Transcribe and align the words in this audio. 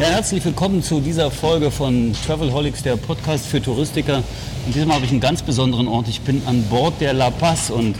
Ja, 0.00 0.08
herzlich 0.08 0.44
willkommen 0.44 0.82
zu 0.82 1.00
dieser 1.00 1.30
Folge 1.30 1.70
von 1.70 2.12
Travelholics, 2.26 2.82
der 2.82 2.96
Podcast 2.96 3.46
für 3.46 3.62
Touristiker. 3.62 4.24
Und 4.66 4.74
diesmal 4.74 4.96
habe 4.96 5.04
ich 5.04 5.12
einen 5.12 5.20
ganz 5.20 5.40
besonderen 5.42 5.86
Ort. 5.86 6.08
Ich 6.08 6.20
bin 6.22 6.42
an 6.46 6.64
Bord 6.64 7.00
der 7.00 7.12
La 7.12 7.30
Paz 7.30 7.70
und 7.70 7.94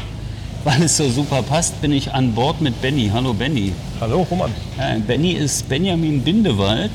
weil 0.65 0.83
es 0.83 0.97
so 0.97 1.09
super 1.09 1.43
passt, 1.43 1.81
bin 1.81 1.93
ich 1.93 2.13
an 2.13 2.33
Bord 2.35 2.61
mit 2.61 2.83
Benny. 2.83 3.11
Hallo 3.13 3.33
Benny. 3.33 3.73
Hallo 4.01 4.27
Roman. 4.29 4.51
Ja, 4.77 4.97
Benny 5.07 5.33
ist 5.33 5.69
Benjamin 5.69 6.23
Bindewald 6.23 6.91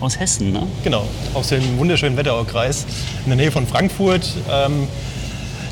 aus 0.00 0.18
Hessen, 0.18 0.52
ne? 0.52 0.64
Genau, 0.82 1.04
aus 1.32 1.48
dem 1.48 1.78
wunderschönen 1.78 2.16
Wetteraukreis 2.16 2.84
in 3.24 3.30
der 3.30 3.36
Nähe 3.36 3.52
von 3.52 3.64
Frankfurt. 3.66 4.28
Ähm, 4.50 4.88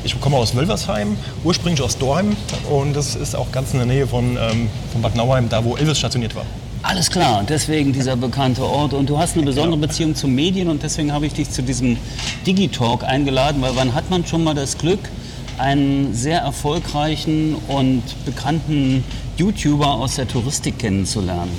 ich 0.05 0.19
komme 0.21 0.37
aus 0.37 0.55
Wölversheim, 0.55 1.17
ursprünglich 1.43 1.81
aus 1.81 1.97
Dorheim 1.97 2.37
und 2.69 2.95
das 2.95 3.15
ist 3.15 3.35
auch 3.35 3.51
ganz 3.51 3.73
in 3.73 3.79
der 3.79 3.87
Nähe 3.87 4.07
von, 4.07 4.37
ähm, 4.37 4.69
von 4.93 5.01
Bad 5.01 5.15
Nauheim, 5.15 5.49
da 5.49 5.65
wo 5.65 5.75
Elvis 5.75 5.97
stationiert 5.97 6.35
war. 6.35 6.45
Alles 6.87 7.09
klar, 7.09 7.43
deswegen 7.49 7.93
dieser 7.93 8.15
bekannte 8.15 8.63
Ort. 8.63 8.93
Und 8.93 9.09
du 9.09 9.17
hast 9.17 9.35
eine 9.35 9.43
besondere 9.43 9.79
Beziehung 9.79 10.13
zu 10.13 10.27
Medien 10.27 10.67
und 10.67 10.83
deswegen 10.83 11.11
habe 11.11 11.25
ich 11.25 11.33
dich 11.33 11.49
zu 11.49 11.63
diesem 11.63 11.97
Digitalk 12.45 13.03
eingeladen, 13.03 13.59
weil 13.63 13.75
wann 13.75 13.95
hat 13.95 14.11
man 14.11 14.23
schon 14.23 14.43
mal 14.43 14.53
das 14.53 14.77
Glück, 14.77 14.99
einen 15.57 16.13
sehr 16.13 16.41
erfolgreichen 16.41 17.55
und 17.67 18.03
bekannten 18.23 19.03
YouTuber 19.35 19.93
aus 19.93 20.17
der 20.17 20.27
Touristik 20.27 20.77
kennenzulernen? 20.77 21.49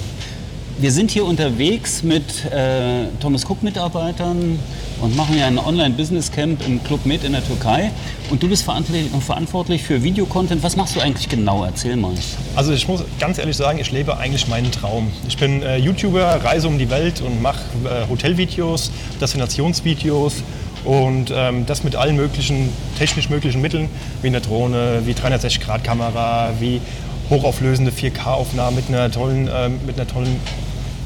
Wir 0.79 0.93
sind 0.93 1.11
hier 1.11 1.25
unterwegs 1.25 2.03
mit 2.03 2.45
äh, 2.53 3.07
Thomas 3.19 3.49
Cook 3.49 3.63
Mitarbeitern 3.63 4.59
und 5.01 5.17
machen 5.17 5.39
ja 5.39 5.47
ein 5.47 5.59
Online-Business-Camp 5.59 6.67
im 6.67 6.85
Club 6.85 7.07
Med 7.07 7.25
in 7.25 7.33
der 7.33 7.43
Türkei. 7.43 7.91
Und 8.29 8.43
du 8.43 8.49
bist 8.49 8.65
verantwortlich, 8.65 9.83
für 9.83 10.03
Videocontent. 10.03 10.63
Was 10.63 10.77
machst 10.77 10.95
du 10.95 11.01
eigentlich 11.01 11.31
genau? 11.31 11.65
Erzähl 11.65 11.97
mal. 11.97 12.13
Also 12.57 12.75
ich 12.75 12.87
muss 12.89 13.03
ganz 13.19 13.39
ehrlich 13.39 13.57
sagen, 13.57 13.79
ich 13.79 13.91
lebe 13.91 14.19
eigentlich 14.19 14.49
meinen 14.49 14.71
Traum. 14.71 15.11
Ich 15.27 15.39
bin 15.39 15.63
äh, 15.63 15.79
YouTuber, 15.79 16.45
reise 16.45 16.69
um 16.69 16.77
die 16.77 16.91
Welt 16.91 17.23
und 17.23 17.41
mache 17.41 17.61
äh, 17.87 18.07
Hotelvideos, 18.11 18.91
Destinationsvideos 19.19 20.43
und 20.85 21.33
ähm, 21.35 21.65
das 21.65 21.85
mit 21.85 21.97
allen 21.97 22.17
möglichen, 22.17 22.69
technisch 22.99 23.31
möglichen 23.31 23.63
Mitteln, 23.63 23.89
wie 24.21 24.27
eine 24.27 24.43
Drohne, 24.43 25.01
wie 25.07 25.13
360-Grad-Kamera, 25.13 26.51
wie 26.61 26.83
hochauflösende 27.31 27.91
4K-Aufnahmen 27.91 28.77
mit 28.77 28.85
ähm, 28.91 29.81
mit 29.87 29.99
einer 29.99 30.07
tollen, 30.07 30.41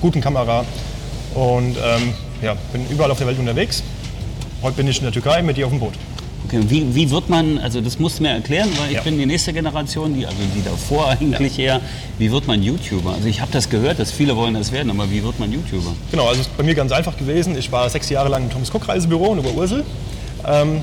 guten 0.00 0.20
Kamera. 0.20 0.64
Und 1.34 1.76
ähm, 1.76 2.14
ja, 2.42 2.56
bin 2.72 2.86
überall 2.90 3.10
auf 3.10 3.18
der 3.18 3.26
Welt 3.26 3.38
unterwegs. 3.38 3.82
Heute 4.62 4.76
bin 4.76 4.88
ich 4.88 4.98
in 4.98 5.04
der 5.04 5.12
Türkei 5.12 5.42
mit 5.42 5.56
dir 5.56 5.66
auf 5.66 5.72
dem 5.72 5.80
Boot. 5.80 5.94
Okay, 6.46 6.60
wie, 6.68 6.94
wie 6.94 7.10
wird 7.10 7.28
man, 7.28 7.58
also 7.58 7.80
das 7.80 7.98
musst 7.98 8.18
du 8.18 8.22
mir 8.24 8.30
erklären, 8.30 8.68
weil 8.78 8.88
ich 8.88 8.96
Ja. 8.96 9.02
bin 9.02 9.18
die 9.18 9.26
nächste 9.26 9.52
Generation, 9.52 10.14
die, 10.14 10.26
also 10.26 10.38
die 10.56 10.64
davor 10.64 11.08
eigentlich 11.10 11.58
eher, 11.58 11.80
wie 12.18 12.32
wird 12.32 12.46
man 12.46 12.62
YouTuber? 12.62 13.12
Also 13.12 13.28
ich 13.28 13.40
habe 13.40 13.52
das 13.52 13.68
gehört, 13.68 13.98
dass 13.98 14.10
viele 14.10 14.34
wollen 14.36 14.54
das 14.54 14.72
werden, 14.72 14.90
aber 14.90 15.10
wie 15.10 15.22
wird 15.22 15.38
man 15.38 15.52
YouTuber? 15.52 15.92
Genau, 16.10 16.26
also 16.26 16.40
es 16.40 16.46
ist 16.48 16.56
bei 16.56 16.62
mir 16.64 16.74
ganz 16.74 16.92
einfach 16.92 17.16
gewesen. 17.16 17.56
Ich 17.58 17.70
war 17.70 17.88
sechs 17.90 18.08
Jahre 18.08 18.30
lang 18.30 18.44
im 18.44 18.50
Thomas 18.50 18.70
Cook 18.74 18.88
Reisebüro 18.88 19.34
in 19.34 19.38
Oberursel. 19.40 19.84
Ähm, 20.46 20.80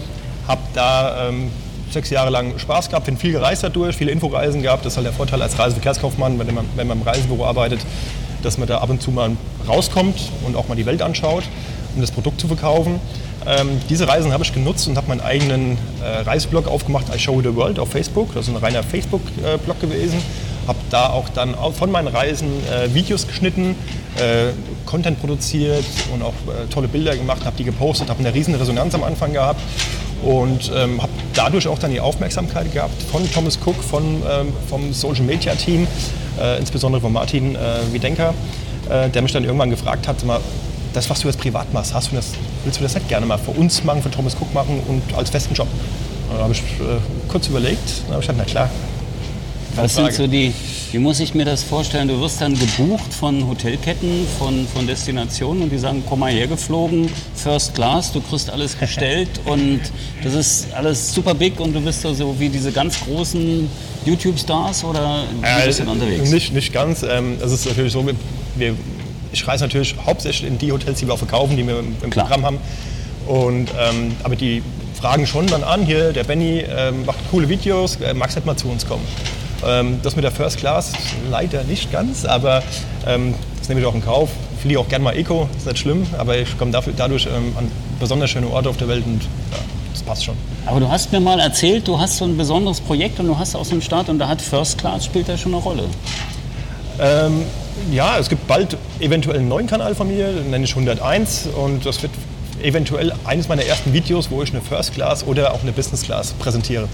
habe 0.47 0.61
da 0.75 1.27
ähm, 1.29 1.49
sechs 1.91 2.11
Jahre 2.11 2.29
lang 2.29 2.57
Spaß 2.59 2.89
gehabt, 2.89 3.07
bin 3.07 3.17
viel 3.17 3.31
gereist 3.31 3.63
dadurch, 3.63 3.95
viele 3.97 4.11
Inforeisen 4.11 4.61
gehabt. 4.61 4.85
Das 4.85 4.93
ist 4.93 4.97
halt 4.97 5.07
der 5.07 5.13
Vorteil 5.13 5.41
als 5.41 5.57
Reiseverkehrskaufmann, 5.57 6.38
wenn 6.39 6.53
man, 6.53 6.66
wenn 6.75 6.88
man 6.88 7.00
im 7.01 7.03
Reisebüro 7.03 7.45
arbeitet, 7.45 7.79
dass 8.47 8.58
man 8.58 8.68
da 8.68 8.78
ab 8.78 8.90
und 8.90 9.02
zu 9.02 9.12
mal 9.12 9.31
rauskommt 9.68 10.31
und 10.46 10.56
auch 10.56 10.69
mal 10.69 10.75
die 10.75 10.85
Welt 10.85 11.02
anschaut, 11.02 11.44
um 11.94 12.02
das 12.02 12.12
Produkt 12.12 12.40
zu 12.40 12.47
verkaufen. 12.47 13.00
Ähm, 13.46 13.81
diese 13.90 14.08
Reisen 14.08 14.31
habe 14.31 14.44
ich 14.44 14.53
genutzt 14.53 14.88
und 14.88 14.96
habe 14.96 15.09
meinen 15.09 15.22
eigenen 15.22 15.78
äh, 16.02 16.19
Reiseblog 16.22 16.68
aufgemacht, 16.68 17.13
I 17.13 17.19
Show 17.19 17.41
the 17.41 17.53
World 17.56 17.78
auf 17.78 17.90
Facebook. 17.90 18.34
Das 18.34 18.47
ist 18.47 18.56
ein 18.56 18.57
reiner 18.57 18.84
Facebook-Blog 18.84 19.81
gewesen. 19.81 20.22
Habe 20.67 20.79
da 20.89 21.09
auch 21.09 21.29
dann 21.29 21.55
von 21.73 21.91
meinen 21.91 22.07
Reisen 22.07 22.50
äh, 22.67 22.94
Videos 22.94 23.25
geschnitten, 23.25 23.75
äh, 24.17 24.51
Content 24.85 25.19
produziert 25.19 25.85
und 26.13 26.22
auch 26.22 26.33
äh, 26.33 26.67
tolle 26.69 26.88
Bilder 26.88 27.16
gemacht, 27.16 27.45
habe 27.45 27.55
die 27.57 27.63
gepostet, 27.63 28.09
habe 28.09 28.19
eine 28.19 28.33
riesen 28.33 28.53
Resonanz 28.55 28.94
am 28.94 29.03
Anfang 29.03 29.33
gehabt 29.33 29.61
und 30.23 30.72
ähm, 30.75 31.01
habe 31.01 31.11
dadurch 31.33 31.67
auch 31.67 31.79
dann 31.79 31.91
die 31.91 32.00
Aufmerksamkeit 32.00 32.73
gehabt 32.73 33.01
von 33.03 33.29
Thomas 33.31 33.59
Cook, 33.63 33.81
von, 33.83 34.03
ähm, 34.03 34.53
vom 34.69 34.94
Social 34.94 35.23
Media 35.23 35.53
Team, 35.56 35.88
äh, 36.39 36.59
insbesondere 36.59 37.01
von 37.01 37.13
Martin 37.13 37.56
äh, 37.56 37.59
Wiedenker, 37.91 38.33
äh, 38.89 39.09
der 39.09 39.22
mich 39.22 39.31
dann 39.31 39.44
irgendwann 39.44 39.69
gefragt 39.69 40.07
hat, 40.07 40.23
mal, 40.25 40.39
das, 40.94 41.09
was 41.09 41.22
du 41.22 41.27
jetzt 41.27 41.39
privat 41.39 41.72
machst, 41.73 41.94
hast 41.94 42.11
du 42.11 42.16
das, 42.16 42.31
willst 42.63 42.79
du 42.79 42.83
das 42.83 42.95
nicht 42.95 43.07
gerne 43.07 43.25
mal 43.25 43.38
für 43.38 43.51
uns 43.51 43.83
machen, 43.83 44.01
für 44.01 44.09
Thomas 44.09 44.35
Cook 44.35 44.53
machen 44.53 44.81
und 44.88 45.16
als 45.16 45.29
festen 45.29 45.53
Job? 45.53 45.67
Und 46.29 46.38
Da 46.38 46.44
habe 46.44 46.53
ich 46.53 46.63
kurz 47.27 47.47
überlegt, 47.47 48.01
dann 48.06 48.16
habe 48.16 48.22
ich 48.22 48.27
gesagt, 48.27 48.39
na 48.39 48.45
klar. 48.45 48.69
Was 49.77 49.95
sind 49.95 50.11
so 50.11 50.25
die, 50.25 50.53
wie 50.91 50.97
muss 50.97 51.19
ich 51.19 51.35
mir 51.35 51.45
das 51.45 51.61
vorstellen? 51.61 52.07
Du 52.07 52.19
wirst 52.19 52.41
dann 52.41 52.57
gebucht 52.57 53.13
von 53.13 53.47
Hotelketten, 53.47 54.25
von, 54.39 54.67
von 54.67 54.88
Destinationen 54.88 55.63
und 55.63 55.71
die 55.71 55.77
sagen, 55.77 56.03
komm 56.07 56.19
mal 56.19 56.31
hergeflogen, 56.31 57.09
First 57.35 57.75
Class, 57.75 58.11
du 58.11 58.21
kriegst 58.21 58.49
alles 58.49 58.77
gestellt 58.79 59.29
und 59.45 59.81
das 60.23 60.33
ist 60.33 60.73
alles 60.73 61.13
super 61.13 61.35
big 61.35 61.59
und 61.59 61.73
du 61.73 61.81
bist 61.81 62.01
so, 62.01 62.11
so 62.13 62.39
wie 62.39 62.49
diese 62.49 62.71
ganz 62.71 62.99
großen 63.01 63.69
YouTube-Stars 64.05 64.83
oder 64.83 65.25
wie 65.41 65.65
bist 65.67 65.79
du 65.79 65.83
da 65.83 65.91
unterwegs? 65.91 66.27
Äh, 66.29 66.33
Nicht, 66.33 66.53
nicht 66.53 66.73
ganz. 66.73 67.03
Ähm, 67.03 67.38
es 67.44 67.51
ist 67.51 67.67
natürlich 67.67 67.94
so, 67.94 68.03
wir, 68.55 68.75
ich 69.31 69.47
reise 69.47 69.65
natürlich 69.65 69.95
hauptsächlich 70.03 70.49
in 70.49 70.57
die 70.57 70.71
Hotels, 70.71 70.99
die 70.99 71.05
wir 71.05 71.13
auch 71.13 71.19
verkaufen, 71.19 71.55
die 71.55 71.67
wir 71.67 71.79
im, 71.79 71.95
im. 72.01 72.09
Programm 72.09 72.44
haben. 72.44 72.57
Und, 73.27 73.69
ähm, 73.77 74.15
aber 74.23 74.35
die 74.35 74.63
fragen 74.99 75.27
schon 75.27 75.45
dann 75.47 75.63
an, 75.63 75.85
hier, 75.85 76.13
der 76.13 76.23
Benny 76.23 76.63
ähm, 76.67 77.05
macht 77.05 77.19
coole 77.29 77.47
Videos, 77.47 77.97
äh, 77.97 78.13
magst 78.13 78.35
du 78.35 78.39
nicht 78.39 78.47
mal 78.47 78.55
zu 78.55 78.69
uns 78.69 78.88
kommen? 78.88 79.03
Ähm, 79.66 80.00
das 80.03 80.16
mit 80.16 80.23
der 80.23 80.31
First 80.31 80.57
Class 80.57 80.94
leider 81.29 81.63
nicht 81.63 81.91
ganz, 81.91 82.25
aber 82.25 82.63
ähm, 83.06 83.34
das 83.59 83.69
nehme 83.69 83.81
ich 83.81 83.88
auch 83.88 83.95
in 83.95 84.03
Kauf. 84.03 84.29
Ich 84.56 84.62
fliege 84.62 84.79
auch 84.79 84.88
gerne 84.88 85.03
mal 85.03 85.16
Eco, 85.16 85.50
ist 85.57 85.66
nicht 85.66 85.79
schlimm, 85.79 86.06
aber 86.18 86.38
ich 86.38 86.57
komme 86.57 86.72
dafür, 86.72 86.94
dadurch 86.95 87.25
ähm, 87.25 87.53
an 87.57 87.72
besonders 88.00 88.29
schöne 88.29 88.47
Orte 88.47 88.69
auf 88.69 88.78
der 88.78 88.88
Welt 88.88 89.06
und 89.06 89.22
ja, 89.23 89.57
das 89.94 90.03
passt 90.03 90.25
schon. 90.25 90.35
Aber 90.66 90.79
du 90.79 90.90
hast 90.90 91.12
mir 91.12 91.19
mal 91.19 91.40
erzählt, 91.40 91.88
du 91.88 92.00
hast 92.00 92.18
so 92.18 92.25
ein 92.25 92.38
besonderes 92.38 92.81
Projekt 92.81 93.19
und 93.19 93.28
du 93.28 93.38
hast 93.38 93.51
so 93.51 93.59
einen 93.72 93.81
Start 93.81 94.09
und 94.09 94.19
da 94.19 94.28
hat 94.28 94.41
First 94.41 94.78
Class 94.78 95.06
spielt 95.06 95.29
da 95.29 95.38
schon 95.38 95.53
eine 95.53 95.63
Rolle. 95.63 95.84
Ähm, 97.00 97.44
ja, 97.91 98.18
es 98.18 98.28
gibt 98.29 98.47
bald 98.47 98.75
eventuell 99.00 99.38
einen 99.38 99.47
neuen 99.47 99.68
Kanal 99.68 99.94
von 99.94 100.07
mir, 100.07 100.31
den 100.31 100.50
nenne 100.50 100.66
ich 100.66 100.72
101 100.72 101.47
und 101.56 101.85
das 101.85 102.01
wird 102.01 102.12
eventuell 102.62 103.13
eines 103.25 103.47
meiner 103.47 103.63
ersten 103.63 103.94
Videos, 103.94 104.31
wo 104.31 104.41
ich 104.41 104.51
eine 104.51 104.62
First 104.62 104.94
Class 104.94 105.25
oder 105.25 105.53
auch 105.53 105.62
eine 105.62 105.72
Business 105.72 106.01
Class 106.01 106.34
präsentiere. 106.34 106.88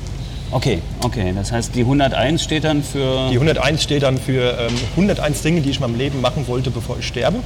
Okay, 0.54 0.84
okay, 1.02 1.34
das 1.36 1.52
heißt 1.52 1.74
die 1.74 1.82
101 1.82 2.44
steht 2.44 2.64
dann 2.64 2.84
für... 2.84 3.30
Die 3.32 3.36
101 3.36 3.82
steht 3.82 4.04
dann 4.04 4.20
für 4.20 4.56
ähm, 4.60 4.76
101 4.92 5.42
Dinge, 5.42 5.62
die 5.62 5.72
ich 5.72 5.78
in 5.78 5.82
meinem 5.82 5.98
Leben 5.98 6.22
machen 6.22 6.48
wollte, 6.48 6.70
bevor 6.70 7.00
ich 7.00 7.08
sterbe 7.08 7.40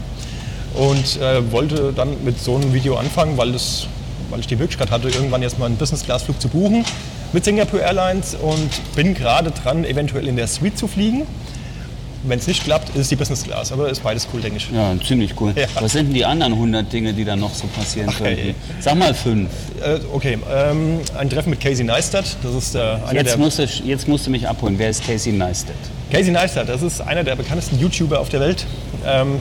und 0.73 1.21
äh, 1.21 1.51
wollte 1.51 1.93
dann 1.93 2.23
mit 2.25 2.37
so 2.37 2.55
einem 2.55 2.73
Video 2.73 2.97
anfangen, 2.97 3.37
weil, 3.37 3.53
das, 3.53 3.87
weil 4.29 4.41
ich 4.41 4.47
die 4.47 4.57
Möglichkeit 4.57 4.91
hatte, 4.91 5.07
irgendwann 5.07 5.41
jetzt 5.41 5.57
mal 5.57 5.67
einen 5.67 5.77
Business 5.77 6.03
Class 6.03 6.23
Flug 6.23 6.41
zu 6.41 6.49
buchen 6.49 6.83
mit 7.31 7.45
Singapore 7.45 7.81
Airlines 7.81 8.35
und 8.35 8.69
bin 8.95 9.13
gerade 9.13 9.51
dran, 9.51 9.85
eventuell 9.85 10.27
in 10.27 10.35
der 10.35 10.47
Suite 10.47 10.77
zu 10.77 10.87
fliegen. 10.87 11.23
Wenn 12.23 12.39
es 12.39 12.47
nicht 12.47 12.63
klappt, 12.63 12.89
ist 12.89 12.97
es 12.97 13.07
die 13.09 13.15
Business 13.15 13.43
Class, 13.43 13.71
aber 13.71 13.89
ist 13.89 14.01
beides 14.03 14.27
cool, 14.33 14.41
denke 14.41 14.57
ich. 14.57 14.69
Ja, 14.71 14.93
ziemlich 15.05 15.39
cool. 15.39 15.53
Ja. 15.55 15.67
Was 15.79 15.91
sind 15.93 16.07
denn 16.07 16.13
die 16.13 16.25
anderen 16.25 16.53
100 16.53 16.91
Dinge, 16.91 17.13
die 17.13 17.23
dann 17.23 17.39
noch 17.39 17.53
so 17.53 17.67
passieren 17.67 18.09
Ach, 18.11 18.21
ey. 18.21 18.35
könnten? 18.35 18.55
Sag 18.79 18.95
mal 18.95 19.13
fünf. 19.13 19.49
Äh, 19.81 19.99
okay, 20.11 20.37
ähm, 20.51 20.99
ein 21.17 21.29
Treffen 21.29 21.51
mit 21.51 21.59
Casey 21.61 21.85
Neistat. 21.85 22.37
Das 22.41 22.53
ist 22.55 22.75
äh, 22.75 22.79
einer 22.79 23.13
Jetzt 23.13 23.31
der. 23.31 23.37
musst, 23.37 23.59
du, 23.59 23.63
jetzt 23.63 24.07
musst 24.07 24.25
du 24.25 24.31
mich 24.31 24.47
abholen. 24.47 24.75
Wer 24.77 24.89
ist 24.89 25.05
Casey 25.05 25.31
Neistat? 25.31 25.75
Casey 26.11 26.31
Neistat, 26.31 26.67
das 26.69 26.81
ist 26.81 27.01
einer 27.01 27.23
der 27.23 27.35
bekanntesten 27.35 27.79
YouTuber 27.79 28.19
auf 28.19 28.29
der 28.29 28.39
Welt. 28.39 28.65
Ähm, 29.05 29.35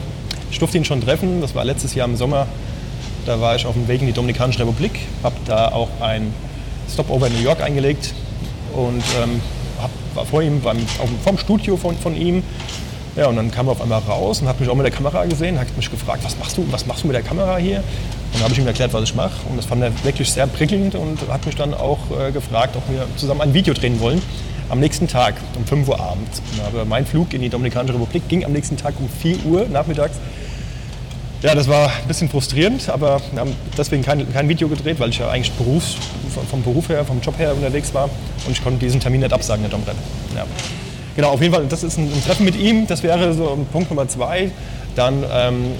ich 0.51 0.59
durfte 0.59 0.77
ihn 0.77 0.85
schon 0.85 1.01
treffen. 1.01 1.41
Das 1.41 1.55
war 1.55 1.65
letztes 1.65 1.95
Jahr 1.95 2.07
im 2.07 2.15
Sommer. 2.15 2.47
Da 3.25 3.41
war 3.41 3.55
ich 3.55 3.65
auf 3.65 3.73
dem 3.73 3.87
Weg 3.87 4.01
in 4.01 4.07
die 4.07 4.13
Dominikanische 4.13 4.59
Republik, 4.59 4.99
habe 5.23 5.35
da 5.45 5.69
auch 5.73 5.89
ein 5.99 6.33
Stopover 6.91 7.27
in 7.27 7.33
New 7.33 7.41
York 7.41 7.61
eingelegt 7.61 8.13
und 8.73 9.03
ähm, 9.21 9.41
war 10.17 10.25
vor 10.25 10.41
ihm 10.41 10.59
beim, 10.59 10.79
vom 11.23 11.37
Studio 11.37 11.77
von, 11.77 11.95
von 11.95 12.15
ihm. 12.15 12.43
Ja, 13.15 13.27
und 13.27 13.35
dann 13.35 13.49
kam 13.49 13.67
er 13.67 13.71
auf 13.71 13.81
einmal 13.81 13.99
raus 13.99 14.41
und 14.41 14.47
hat 14.47 14.59
mich 14.59 14.69
auch 14.69 14.75
mit 14.75 14.85
der 14.85 14.93
Kamera 14.93 15.25
gesehen, 15.25 15.59
hat 15.59 15.75
mich 15.75 15.89
gefragt, 15.89 16.23
was 16.23 16.37
machst 16.37 16.57
du, 16.57 16.65
was 16.71 16.85
machst 16.85 17.03
du 17.03 17.07
mit 17.07 17.15
der 17.15 17.23
Kamera 17.23 17.57
hier? 17.57 17.77
Und 17.77 18.35
dann 18.35 18.43
habe 18.43 18.53
ich 18.53 18.59
ihm 18.59 18.67
erklärt, 18.67 18.93
was 18.93 19.03
ich 19.03 19.15
mache. 19.15 19.33
Und 19.49 19.57
das 19.57 19.65
fand 19.65 19.81
er 19.81 19.91
wirklich 20.03 20.31
sehr 20.31 20.45
prickelnd 20.45 20.93
und 20.93 21.19
hat 21.29 21.45
mich 21.45 21.55
dann 21.55 21.73
auch 21.73 21.99
äh, 22.11 22.31
gefragt, 22.31 22.75
ob 22.75 22.83
wir 22.91 23.07
zusammen 23.15 23.41
ein 23.41 23.53
Video 23.53 23.73
drehen 23.73 23.99
wollen. 23.99 24.21
Am 24.69 24.79
nächsten 24.79 25.07
Tag 25.07 25.35
um 25.55 25.65
5 25.65 25.87
Uhr 25.87 25.99
abends. 25.99 26.41
Mein 26.89 27.05
Flug 27.05 27.33
in 27.33 27.41
die 27.41 27.49
Dominikanische 27.49 27.93
Republik 27.93 28.27
ging 28.27 28.43
am 28.43 28.51
nächsten 28.51 28.75
Tag 28.75 28.95
um 28.99 29.07
4 29.07 29.45
Uhr 29.45 29.65
nachmittags. 29.69 30.17
Ja, 31.43 31.53
das 31.53 31.67
war 31.67 31.87
ein 31.87 32.07
bisschen 32.07 32.29
frustrierend, 32.29 32.89
aber 32.89 33.21
wir 33.31 33.41
haben 33.41 33.55
deswegen 33.77 34.03
kein, 34.03 34.31
kein 34.33 34.49
Video 34.49 34.67
gedreht, 34.67 34.99
weil 34.99 35.09
ich 35.09 35.19
ja 35.19 35.29
eigentlich 35.29 35.51
Berufs, 35.51 35.95
vom 36.49 36.63
Beruf 36.63 36.89
her, 36.89 37.05
vom 37.05 37.21
Job 37.21 37.37
her 37.37 37.53
unterwegs 37.53 37.93
war 37.93 38.05
und 38.45 38.51
ich 38.51 38.63
konnte 38.63 38.79
diesen 38.79 38.99
Termin 38.99 39.21
nicht 39.21 39.33
absagen, 39.33 39.61
der 39.61 39.69
Domrep. 39.69 39.95
Ja. 40.35 40.45
Genau, 41.15 41.29
auf 41.31 41.41
jeden 41.41 41.53
Fall, 41.53 41.65
das 41.67 41.83
ist 41.83 41.97
ein, 41.97 42.05
ein, 42.05 42.23
Treffen 42.23 42.43
mit 42.45 42.55
ihm, 42.55 42.87
das 42.87 43.03
wäre 43.03 43.33
so 43.33 43.57
Punkt 43.71 43.89
Nummer 43.89 44.07
zwei. 44.07 44.51
Dann 44.95 45.23
ähm, 45.31 45.73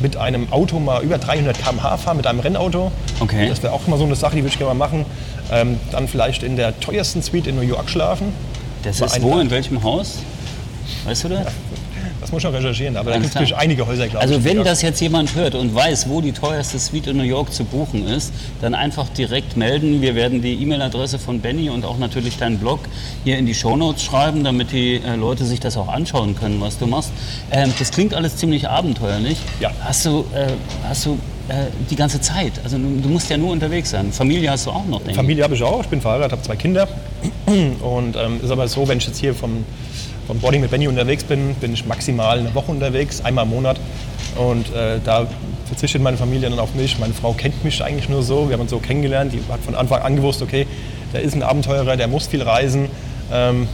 mit 0.00 0.18
einem 0.18 0.52
Auto 0.52 0.78
mal 0.78 1.02
über 1.02 1.16
300 1.16 1.58
km/h 1.58 1.96
fahren, 1.96 2.18
mit 2.18 2.26
einem 2.26 2.40
Rennauto. 2.40 2.92
Okay. 3.20 3.48
Das 3.48 3.62
wäre 3.62 3.72
auch 3.72 3.86
mal 3.86 3.98
so 3.98 4.04
eine 4.04 4.16
Sache, 4.16 4.36
die 4.36 4.42
würde 4.42 4.52
ich 4.52 4.58
gerne 4.58 4.74
mal 4.74 4.86
machen. 4.86 5.06
Ähm, 5.50 5.78
dann 5.92 6.08
vielleicht 6.08 6.42
in 6.42 6.56
der 6.56 6.78
teuersten 6.80 7.22
Suite 7.22 7.46
in 7.46 7.56
New 7.56 7.62
York 7.62 7.88
schlafen. 7.88 8.32
Das 8.82 9.00
ist 9.00 9.22
wo, 9.22 9.38
in 9.38 9.50
welchem 9.50 9.82
Haus? 9.82 10.18
Weißt 11.04 11.24
du 11.24 11.28
das? 11.28 11.44
Ja, 11.44 11.50
das 12.24 12.32
muss 12.32 12.42
noch 12.42 12.54
recherchieren, 12.54 12.96
aber 12.96 13.10
da 13.10 13.16
gibt 13.18 13.28
es 13.28 13.34
natürlich 13.34 13.54
einige 13.54 13.86
Häuser, 13.86 14.08
glaube 14.08 14.22
also 14.22 14.36
ich. 14.36 14.46
Also 14.46 14.48
wenn 14.48 14.64
das 14.64 14.80
jetzt 14.80 14.98
jemand 15.02 15.34
hört 15.34 15.54
und 15.54 15.74
weiß, 15.74 16.08
wo 16.08 16.22
die 16.22 16.32
teuerste 16.32 16.78
Suite 16.78 17.08
in 17.08 17.18
New 17.18 17.22
York 17.22 17.52
zu 17.52 17.64
buchen 17.64 18.06
ist, 18.06 18.32
dann 18.62 18.74
einfach 18.74 19.10
direkt 19.10 19.58
melden. 19.58 20.00
Wir 20.00 20.14
werden 20.14 20.40
die 20.40 20.54
E-Mail-Adresse 20.54 21.18
von 21.18 21.40
Benny 21.40 21.68
und 21.68 21.84
auch 21.84 21.98
natürlich 21.98 22.38
deinen 22.38 22.56
Blog 22.56 22.80
hier 23.24 23.36
in 23.36 23.44
die 23.44 23.54
Shownotes 23.54 24.02
schreiben, 24.02 24.42
damit 24.42 24.72
die 24.72 24.94
äh, 24.94 25.16
Leute 25.16 25.44
sich 25.44 25.60
das 25.60 25.76
auch 25.76 25.88
anschauen 25.88 26.34
können, 26.34 26.62
was 26.62 26.78
du 26.78 26.86
machst. 26.86 27.10
Ähm, 27.50 27.74
das 27.78 27.90
klingt 27.90 28.14
alles 28.14 28.38
ziemlich 28.38 28.70
abenteuerlich. 28.70 29.36
Ja. 29.60 29.70
Hast 29.80 30.06
du, 30.06 30.24
äh, 30.34 30.46
hast 30.88 31.04
du 31.04 31.18
äh, 31.48 31.66
die 31.90 31.96
ganze 31.96 32.22
Zeit. 32.22 32.52
Also 32.64 32.78
du, 32.78 33.08
musst 33.10 33.28
ja 33.28 33.36
nur 33.36 33.52
unterwegs 33.52 33.90
sein. 33.90 34.12
Familie 34.12 34.50
hast 34.50 34.64
du 34.64 34.70
auch 34.70 34.86
noch, 34.86 35.00
denke 35.00 35.14
Familie 35.14 35.44
habe 35.44 35.54
ich 35.54 35.62
auch. 35.62 35.82
Ich 35.82 35.88
bin 35.88 36.00
verheiratet, 36.00 36.32
habe 36.32 36.42
zwei 36.42 36.56
Kinder. 36.56 36.88
Und 37.46 38.16
ähm, 38.16 38.40
ist 38.42 38.50
aber 38.50 38.66
so, 38.66 38.88
wenn 38.88 38.96
ich 38.96 39.06
jetzt 39.06 39.18
hier 39.18 39.34
vom 39.34 39.66
Boarding 40.28 40.60
mit 40.60 40.70
Benny 40.70 40.88
unterwegs 40.88 41.24
bin, 41.24 41.54
bin 41.56 41.74
ich 41.74 41.86
maximal 41.86 42.38
eine 42.38 42.54
Woche 42.54 42.70
unterwegs, 42.70 43.20
einmal 43.22 43.44
im 43.44 43.50
Monat. 43.50 43.78
Und 44.36 44.72
äh, 44.74 44.98
da 45.04 45.26
verzichtet 45.66 46.02
meine 46.02 46.16
Familie 46.16 46.48
dann 46.48 46.58
auf 46.58 46.74
mich. 46.74 46.98
Meine 46.98 47.14
Frau 47.14 47.32
kennt 47.32 47.64
mich 47.64 47.82
eigentlich 47.82 48.08
nur 48.08 48.22
so. 48.22 48.48
Wir 48.48 48.54
haben 48.54 48.62
uns 48.62 48.70
so 48.70 48.78
kennengelernt. 48.78 49.32
Die 49.32 49.40
hat 49.52 49.60
von 49.60 49.74
Anfang 49.74 50.02
an 50.02 50.16
gewusst, 50.16 50.42
okay, 50.42 50.66
der 51.12 51.22
ist 51.22 51.34
ein 51.34 51.42
Abenteurer, 51.42 51.96
der 51.96 52.08
muss 52.08 52.26
viel 52.26 52.42
reisen. 52.42 52.88
Ähm, 53.32 53.68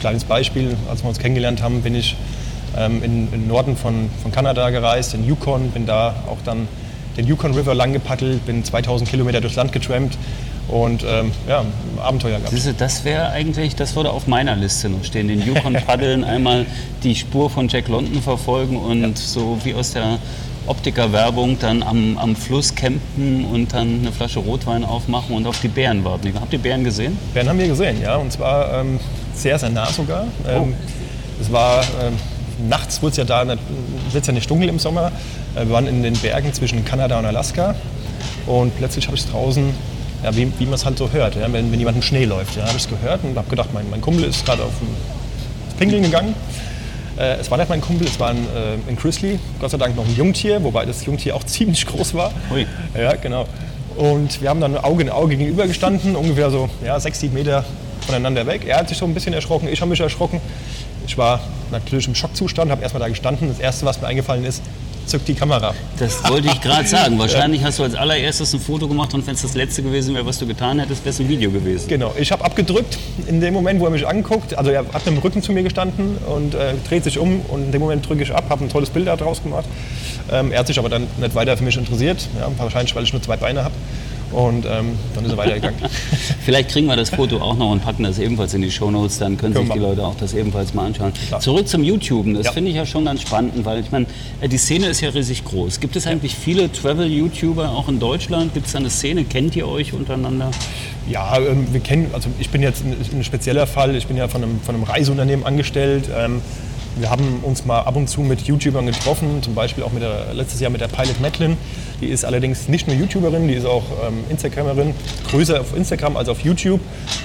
kleines 0.00 0.24
Beispiel, 0.24 0.76
als 0.90 1.02
wir 1.02 1.08
uns 1.08 1.18
kennengelernt 1.18 1.62
haben, 1.62 1.82
bin 1.82 1.94
ich 1.94 2.16
ähm, 2.76 3.02
in, 3.02 3.30
den 3.30 3.48
Norden 3.48 3.76
von, 3.76 4.10
von 4.22 4.32
Kanada 4.32 4.70
gereist, 4.70 5.14
in 5.14 5.26
Yukon, 5.26 5.70
bin 5.70 5.86
da 5.86 6.14
auch 6.28 6.38
dann 6.44 6.68
den 7.16 7.26
Yukon 7.26 7.54
River 7.54 7.74
lang 7.74 7.92
gepaddelt, 7.92 8.44
bin 8.44 8.64
2000 8.64 9.08
Kilometer 9.08 9.40
durchs 9.40 9.56
Land 9.56 9.72
getrampt 9.72 10.18
und 10.68 11.04
ähm, 11.04 11.32
ja, 11.48 11.64
Abenteuer 11.98 12.38
gehabt. 12.38 12.50
Siehste, 12.50 12.74
das 12.74 13.04
wäre 13.04 13.30
eigentlich, 13.30 13.76
das 13.76 13.94
würde 13.94 14.10
auf 14.10 14.26
meiner 14.26 14.56
Liste 14.56 14.88
noch 14.88 15.04
stehen, 15.04 15.28
den 15.28 15.46
Yukon 15.46 15.74
paddeln, 15.86 16.24
einmal 16.24 16.66
die 17.02 17.14
Spur 17.14 17.50
von 17.50 17.68
Jack 17.68 17.88
London 17.88 18.20
verfolgen 18.20 18.76
und 18.76 19.02
ja. 19.02 19.10
so 19.14 19.58
wie 19.64 19.74
aus 19.74 19.92
der 19.92 20.18
Optiker-Werbung 20.66 21.58
dann 21.60 21.82
am, 21.82 22.18
am 22.18 22.34
Fluss 22.34 22.74
campen 22.74 23.44
und 23.44 23.72
dann 23.72 24.00
eine 24.00 24.10
Flasche 24.10 24.40
Rotwein 24.40 24.84
aufmachen 24.84 25.36
und 25.36 25.46
auf 25.46 25.60
die 25.60 25.68
Bären 25.68 26.04
warten. 26.04 26.32
Habt 26.40 26.52
ihr 26.52 26.58
Bären 26.58 26.82
gesehen? 26.82 27.16
Bären 27.32 27.48
haben 27.48 27.58
wir 27.58 27.68
gesehen, 27.68 28.02
ja, 28.02 28.16
und 28.16 28.32
zwar 28.32 28.80
ähm, 28.80 28.98
sehr, 29.34 29.58
sehr 29.58 29.70
nah 29.70 29.86
sogar. 29.86 30.26
Ähm, 30.48 30.62
oh. 30.62 30.68
Es 31.40 31.52
war 31.52 31.82
ähm, 32.02 32.14
nachts 32.68 33.02
wurde 33.02 33.10
es 33.12 33.16
ja 33.18 33.24
da, 33.24 33.46
wird 34.12 34.26
ja 34.26 34.32
nicht 34.32 34.50
dunkel 34.50 34.68
im 34.68 34.78
Sommer. 34.78 35.12
Äh, 35.54 35.60
wir 35.60 35.70
waren 35.70 35.86
in 35.86 36.02
den 36.02 36.14
Bergen 36.14 36.52
zwischen 36.52 36.84
Kanada 36.84 37.18
und 37.18 37.26
Alaska 37.26 37.74
und 38.46 38.76
plötzlich 38.76 39.06
habe 39.06 39.16
ich 39.16 39.24
es 39.24 39.30
draußen 39.30 39.72
ja, 40.22 40.34
wie, 40.34 40.50
wie 40.58 40.64
man 40.64 40.74
es 40.74 40.84
halt 40.84 40.98
so 40.98 41.10
hört, 41.10 41.36
ja, 41.36 41.52
wenn, 41.52 41.70
wenn 41.70 41.78
jemand 41.78 41.96
im 41.96 42.02
Schnee 42.02 42.24
läuft. 42.24 42.56
Ja, 42.56 42.62
habe 42.62 42.76
ich 42.76 42.84
es 42.84 42.88
gehört 42.88 43.22
und 43.24 43.36
habe 43.36 43.48
gedacht, 43.48 43.70
mein, 43.72 43.88
mein 43.90 44.00
Kumpel 44.00 44.24
ist 44.24 44.44
gerade 44.44 44.62
auf 44.62 44.72
ein 44.80 45.76
Pingeln 45.78 46.02
gegangen. 46.02 46.34
Äh, 47.18 47.36
es 47.36 47.50
war 47.50 47.58
nicht 47.58 47.68
mein 47.68 47.80
Kumpel, 47.80 48.06
es 48.06 48.18
war 48.20 48.30
ein, 48.30 48.38
äh, 48.38 48.90
ein 48.90 48.96
Grizzly, 48.96 49.38
Gott 49.60 49.70
sei 49.70 49.78
Dank 49.78 49.96
noch 49.96 50.04
ein 50.04 50.14
Jungtier, 50.16 50.62
wobei 50.62 50.84
das 50.84 51.04
Jungtier 51.04 51.34
auch 51.34 51.44
ziemlich 51.44 51.86
groß 51.86 52.14
war. 52.14 52.32
Ui. 52.52 52.66
Ja, 52.94 53.14
genau. 53.14 53.46
Und 53.96 54.42
wir 54.42 54.50
haben 54.50 54.60
dann 54.60 54.76
Auge 54.76 55.02
in 55.02 55.10
Auge 55.10 55.36
gegenüber 55.36 55.66
gestanden, 55.66 56.16
ungefähr 56.16 56.50
so 56.50 56.68
ja, 56.84 57.00
sechs, 57.00 57.20
sieben 57.20 57.34
Meter 57.34 57.64
voneinander 58.06 58.46
weg. 58.46 58.62
Er 58.66 58.78
hat 58.78 58.88
sich 58.88 58.98
so 58.98 59.06
ein 59.06 59.14
bisschen 59.14 59.32
erschrocken, 59.32 59.68
ich 59.68 59.80
habe 59.80 59.90
mich 59.90 60.00
erschrocken. 60.00 60.40
Ich 61.06 61.16
war 61.16 61.40
natürlich 61.70 62.08
im 62.08 62.14
Schockzustand, 62.14 62.70
habe 62.70 62.82
erstmal 62.82 63.00
da 63.00 63.08
gestanden. 63.08 63.48
Das 63.48 63.58
Erste, 63.58 63.86
was 63.86 64.00
mir 64.00 64.08
eingefallen 64.08 64.44
ist, 64.44 64.62
zück 65.06 65.24
die 65.24 65.34
Kamera. 65.34 65.74
Das 65.98 66.28
wollte 66.28 66.48
ich 66.48 66.60
gerade 66.60 66.86
sagen. 66.86 67.18
Wahrscheinlich 67.18 67.62
hast 67.64 67.78
du 67.78 67.84
als 67.84 67.94
allererstes 67.94 68.52
ein 68.52 68.60
Foto 68.60 68.88
gemacht 68.88 69.14
und 69.14 69.26
wenn 69.26 69.34
es 69.34 69.42
das 69.42 69.54
letzte 69.54 69.82
gewesen 69.82 70.14
wäre, 70.14 70.26
was 70.26 70.38
du 70.38 70.46
getan 70.46 70.78
hättest, 70.78 71.04
wäre 71.04 71.10
es 71.10 71.20
ein 71.20 71.28
Video 71.28 71.50
gewesen. 71.50 71.88
Genau. 71.88 72.14
Ich 72.18 72.32
habe 72.32 72.44
abgedrückt 72.44 72.98
in 73.26 73.40
dem 73.40 73.54
Moment, 73.54 73.80
wo 73.80 73.84
er 73.84 73.90
mich 73.90 74.06
anguckt. 74.06 74.56
Also 74.56 74.70
er 74.70 74.80
hat 74.80 75.06
mit 75.06 75.16
dem 75.16 75.18
Rücken 75.18 75.42
zu 75.42 75.52
mir 75.52 75.62
gestanden 75.62 76.18
und 76.26 76.54
äh, 76.54 76.74
dreht 76.88 77.04
sich 77.04 77.18
um 77.18 77.40
und 77.48 77.64
in 77.64 77.72
dem 77.72 77.80
Moment 77.80 78.08
drücke 78.08 78.22
ich 78.22 78.34
ab, 78.34 78.44
habe 78.48 78.64
ein 78.64 78.68
tolles 78.68 78.90
Bild 78.90 79.06
daraus 79.06 79.42
gemacht. 79.42 79.66
Ähm, 80.30 80.52
er 80.52 80.60
hat 80.60 80.66
sich 80.66 80.78
aber 80.78 80.88
dann 80.88 81.06
nicht 81.18 81.34
weiter 81.34 81.56
für 81.56 81.64
mich 81.64 81.76
interessiert. 81.76 82.28
Ja, 82.38 82.50
wahrscheinlich, 82.58 82.94
weil 82.94 83.04
ich 83.04 83.12
nur 83.12 83.22
zwei 83.22 83.36
Beine 83.36 83.64
habe. 83.64 83.74
Und 84.32 84.66
ähm, 84.66 84.98
dann 85.14 85.24
ist 85.24 85.30
er 85.30 85.36
weitergegangen. 85.36 85.78
Vielleicht 86.44 86.70
kriegen 86.70 86.86
wir 86.86 86.96
das 86.96 87.10
Foto 87.10 87.38
auch 87.38 87.56
noch 87.56 87.70
und 87.70 87.82
packen 87.82 88.02
das 88.02 88.18
ebenfalls 88.18 88.54
in 88.54 88.62
die 88.62 88.70
Shownotes, 88.70 89.18
dann 89.18 89.36
können, 89.36 89.54
können 89.54 89.66
sich 89.66 89.74
die 89.74 89.80
Leute 89.80 90.04
auch 90.04 90.16
das 90.16 90.34
ebenfalls 90.34 90.74
mal 90.74 90.86
anschauen. 90.86 91.12
Klar. 91.28 91.40
Zurück 91.40 91.68
zum 91.68 91.84
YouTube, 91.84 92.26
das 92.34 92.46
ja. 92.46 92.52
finde 92.52 92.70
ich 92.70 92.76
ja 92.76 92.86
schon 92.86 93.04
ganz 93.04 93.22
spannend, 93.22 93.64
weil 93.64 93.80
ich 93.80 93.90
meine, 93.92 94.06
äh, 94.40 94.48
die 94.48 94.58
Szene 94.58 94.86
ist 94.86 95.00
ja 95.00 95.10
riesig 95.10 95.44
groß. 95.44 95.80
Gibt 95.80 95.96
es 95.96 96.06
eigentlich 96.06 96.34
viele 96.34 96.70
Travel-YouTuber 96.70 97.70
auch 97.70 97.88
in 97.88 98.00
Deutschland? 98.00 98.52
Gibt 98.54 98.66
es 98.66 98.72
da 98.72 98.78
eine 98.78 98.90
Szene? 98.90 99.24
Kennt 99.24 99.54
ihr 99.54 99.68
euch 99.68 99.92
untereinander? 99.92 100.50
Ja, 101.08 101.38
ähm, 101.38 101.68
wir 101.72 101.80
kennen, 101.80 102.10
also 102.12 102.28
ich 102.40 102.50
bin 102.50 102.62
jetzt 102.62 102.84
ein, 102.84 102.96
ein, 103.12 103.24
spezieller 103.24 103.66
Fall, 103.66 103.94
ich 103.94 104.08
bin 104.08 104.16
ja 104.16 104.26
von 104.26 104.42
einem, 104.42 104.60
von 104.60 104.74
einem 104.74 104.84
Reiseunternehmen 104.84 105.46
angestellt. 105.46 106.10
Ähm, 106.14 106.42
wir 106.96 107.10
haben 107.10 107.40
uns 107.42 107.64
mal 107.64 107.80
ab 107.80 107.96
und 107.96 108.08
zu 108.08 108.22
mit 108.22 108.42
YouTubern 108.42 108.86
getroffen, 108.86 109.42
zum 109.42 109.54
Beispiel 109.54 109.84
auch 109.84 109.92
mit 109.92 110.02
der, 110.02 110.32
letztes 110.32 110.60
Jahr 110.60 110.70
mit 110.70 110.80
der 110.80 110.88
Pilot 110.88 111.20
Madeline. 111.20 111.56
Die 112.00 112.06
ist 112.06 112.24
allerdings 112.24 112.68
nicht 112.68 112.86
nur 112.86 112.96
YouTuberin, 112.96 113.48
die 113.48 113.54
ist 113.54 113.66
auch 113.66 113.84
ähm, 114.06 114.24
Instagramerin, 114.28 114.94
größer 115.30 115.60
auf 115.60 115.76
Instagram 115.76 116.16
als 116.16 116.28
auf 116.28 116.40
YouTube 116.40 116.80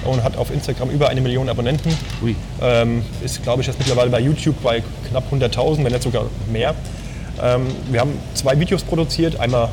und 0.05 0.23
hat 0.23 0.37
auf 0.37 0.51
Instagram 0.51 0.89
über 0.89 1.09
eine 1.09 1.21
Million 1.21 1.49
Abonnenten. 1.49 1.93
Ähm, 2.61 3.03
ist, 3.23 3.43
glaube 3.43 3.61
ich, 3.61 3.67
jetzt 3.67 3.79
mittlerweile 3.79 4.09
bei 4.09 4.19
YouTube 4.19 4.61
bei 4.61 4.83
knapp 5.09 5.31
100.000, 5.31 5.77
wenn 5.77 5.91
nicht 5.91 6.03
sogar 6.03 6.25
mehr. 6.51 6.75
Ähm, 7.41 7.67
wir 7.89 8.01
haben 8.01 8.13
zwei 8.33 8.59
Videos 8.59 8.83
produziert, 8.83 9.39
einmal 9.39 9.69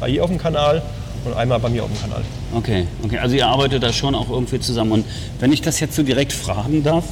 bei 0.00 0.08
ihr 0.08 0.24
auf 0.24 0.30
dem 0.30 0.38
Kanal 0.38 0.82
und 1.24 1.34
einmal 1.34 1.58
bei 1.60 1.68
mir 1.68 1.84
auf 1.84 1.90
dem 1.90 2.00
Kanal. 2.00 2.22
Okay, 2.54 2.86
okay. 3.02 3.18
Also 3.18 3.36
ihr 3.36 3.46
arbeitet 3.46 3.82
da 3.82 3.92
schon 3.92 4.14
auch 4.14 4.28
irgendwie 4.28 4.60
zusammen. 4.60 4.92
Und 4.92 5.04
wenn 5.40 5.52
ich 5.52 5.62
das 5.62 5.80
jetzt 5.80 5.94
so 5.94 6.02
direkt 6.02 6.32
fragen 6.32 6.82
darf, 6.82 7.04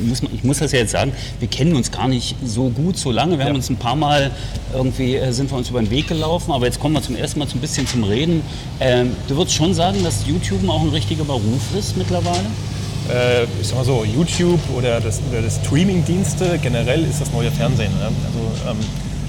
ich 0.00 0.06
muss, 0.06 0.22
ich 0.32 0.44
muss 0.44 0.58
das 0.58 0.72
ja 0.72 0.78
jetzt 0.78 0.92
sagen, 0.92 1.12
wir 1.40 1.48
kennen 1.48 1.74
uns 1.74 1.90
gar 1.90 2.08
nicht 2.08 2.36
so 2.44 2.70
gut, 2.70 2.96
so 2.96 3.10
lange. 3.10 3.32
Wir 3.32 3.40
ja. 3.40 3.46
haben 3.46 3.56
uns 3.56 3.68
ein 3.70 3.76
paar 3.76 3.96
Mal 3.96 4.30
irgendwie, 4.74 5.16
äh, 5.16 5.32
sind 5.32 5.50
wir 5.50 5.58
uns 5.58 5.70
über 5.70 5.80
den 5.80 5.90
Weg 5.90 6.08
gelaufen, 6.08 6.52
aber 6.52 6.66
jetzt 6.66 6.80
kommen 6.80 6.94
wir 6.94 7.02
zum 7.02 7.16
ersten 7.16 7.38
Mal 7.38 7.48
so 7.48 7.56
ein 7.56 7.60
bisschen 7.60 7.86
zum 7.86 8.04
Reden. 8.04 8.42
Ähm, 8.80 9.14
du 9.28 9.36
würdest 9.36 9.56
schon 9.56 9.74
sagen, 9.74 10.02
dass 10.04 10.26
YouTube 10.26 10.68
auch 10.68 10.82
ein 10.82 10.90
richtiger 10.90 11.24
Beruf 11.24 11.74
ist 11.76 11.96
mittlerweile? 11.96 12.46
Äh, 13.10 13.44
ich 13.60 13.68
sag 13.68 13.76
mal 13.76 13.84
so, 13.84 14.04
YouTube 14.04 14.60
oder 14.76 15.00
das, 15.00 15.20
oder 15.30 15.42
das 15.42 15.56
Streaming-Dienste 15.64 16.58
generell 16.62 17.04
ist 17.04 17.20
das 17.20 17.32
neue 17.32 17.50
Fernsehen. 17.50 17.92
Ne? 17.98 18.06
Also 18.06 18.70
ähm, 18.70 18.78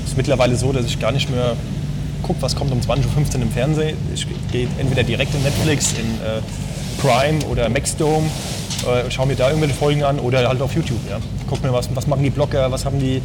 ist 0.05 0.17
mittlerweile 0.17 0.55
so, 0.55 0.71
dass 0.71 0.85
ich 0.85 0.99
gar 0.99 1.11
nicht 1.11 1.29
mehr 1.29 1.55
gucke, 2.23 2.41
was 2.41 2.55
kommt 2.55 2.71
um 2.71 2.79
20.15 2.79 3.35
Uhr 3.35 3.41
im 3.41 3.51
Fernsehen. 3.51 3.97
Ich 4.13 4.27
gehe 4.51 4.67
entweder 4.77 5.03
direkt 5.03 5.33
in 5.35 5.43
Netflix, 5.43 5.93
in 5.93 6.05
äh, 6.25 6.41
Prime 7.01 7.39
oder 7.49 7.69
Maxdome, 7.69 8.27
äh, 8.87 9.09
schaue 9.09 9.27
mir 9.27 9.35
da 9.35 9.47
irgendwelche 9.47 9.75
Folgen 9.75 10.03
an 10.03 10.19
oder 10.19 10.47
halt 10.47 10.61
auf 10.61 10.73
YouTube. 10.73 10.99
Ja. 11.09 11.19
Guck 11.49 11.63
mir, 11.63 11.73
was, 11.73 11.93
was 11.95 12.07
machen 12.07 12.23
die 12.23 12.29
Blogger, 12.29 12.71
was 12.71 12.85
haben 12.85 12.99
die, 12.99 13.21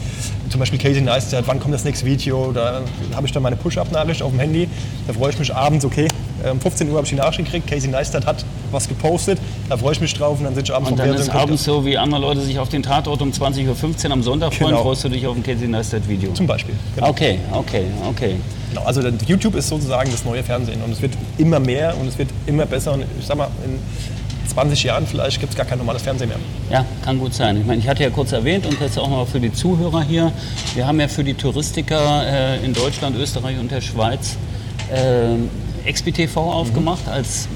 zum 0.48 0.60
Beispiel 0.60 0.78
Casey 0.78 1.00
Neistat, 1.00 1.44
wann 1.46 1.60
kommt 1.60 1.74
das 1.74 1.84
nächste 1.84 2.06
Video. 2.06 2.52
Da 2.52 2.82
habe 3.14 3.26
ich 3.26 3.32
dann 3.32 3.42
meine 3.42 3.56
Push-Up-Nachricht 3.56 4.22
auf 4.22 4.30
dem 4.30 4.40
Handy. 4.40 4.68
Da 5.06 5.12
freue 5.12 5.30
ich 5.30 5.38
mich 5.38 5.54
abends, 5.54 5.84
okay, 5.84 6.08
um 6.50 6.60
15 6.60 6.88
Uhr 6.88 6.96
habe 6.96 7.04
ich 7.04 7.10
die 7.10 7.16
Nachricht 7.16 7.38
gekriegt, 7.38 7.68
Casey 7.68 7.88
Neistat 7.88 8.26
hat 8.26 8.44
was 8.70 8.88
gepostet, 8.88 9.38
da 9.68 9.76
freue 9.76 9.92
ich 9.92 10.00
mich 10.00 10.14
drauf 10.14 10.38
und 10.38 10.44
dann 10.44 10.54
sitze 10.54 10.72
ich 10.72 10.74
abends. 10.74 10.90
Und 10.90 10.98
dann 10.98 11.14
ist 11.14 11.30
abends 11.30 11.64
so, 11.64 11.84
wie 11.84 11.96
andere 11.96 12.20
Leute 12.20 12.40
sich 12.40 12.58
auf 12.58 12.68
den 12.68 12.82
Tatort 12.82 13.22
um 13.22 13.30
20.15 13.30 14.06
Uhr 14.06 14.12
am 14.12 14.22
Sonntag 14.22 14.52
freuen, 14.52 14.72
genau. 14.72 14.82
freust 14.82 15.04
du 15.04 15.08
dich 15.08 15.26
auf 15.26 15.36
ein 15.36 15.42
Casey 15.42 15.68
Neistat-Video. 15.68 16.32
Zum 16.32 16.46
Beispiel. 16.46 16.74
Genau. 16.94 17.08
Okay, 17.08 17.38
okay, 17.52 17.84
okay. 18.08 18.36
Genau, 18.70 18.82
also 18.84 19.00
YouTube 19.26 19.54
ist 19.54 19.68
sozusagen 19.68 20.10
das 20.10 20.24
neue 20.24 20.42
Fernsehen 20.42 20.82
und 20.82 20.92
es 20.92 21.00
wird 21.00 21.12
immer 21.38 21.60
mehr 21.60 21.96
und 21.98 22.08
es 22.08 22.18
wird 22.18 22.30
immer 22.46 22.66
besser 22.66 22.92
und 22.92 23.04
ich 23.18 23.26
sag 23.26 23.36
mal, 23.36 23.48
in 23.64 23.78
20 24.48 24.82
Jahren 24.84 25.06
vielleicht 25.06 25.40
gibt 25.40 25.52
es 25.52 25.56
gar 25.56 25.66
kein 25.66 25.78
normales 25.78 26.02
Fernsehen 26.02 26.28
mehr. 26.28 26.38
Ja, 26.70 26.84
kann 27.04 27.18
gut 27.18 27.34
sein. 27.34 27.56
Ich 27.58 27.66
meine, 27.66 27.80
ich 27.80 27.88
hatte 27.88 28.02
ja 28.02 28.10
kurz 28.10 28.32
erwähnt 28.32 28.66
und 28.66 28.80
jetzt 28.80 28.98
auch 28.98 29.08
mal 29.08 29.26
für 29.26 29.40
die 29.40 29.52
Zuhörer 29.52 30.02
hier, 30.02 30.32
wir 30.74 30.86
haben 30.86 31.00
ja 31.00 31.08
für 31.08 31.24
die 31.24 31.34
Touristiker 31.34 32.24
äh, 32.26 32.64
in 32.64 32.72
Deutschland, 32.72 33.16
Österreich 33.16 33.58
und 33.58 33.70
der 33.70 33.80
Schweiz 33.80 34.36
äh, 34.92 35.36
XBTV 35.86 36.36
aufgemacht 36.36 37.06
mhm. 37.06 37.12
als 37.12 37.48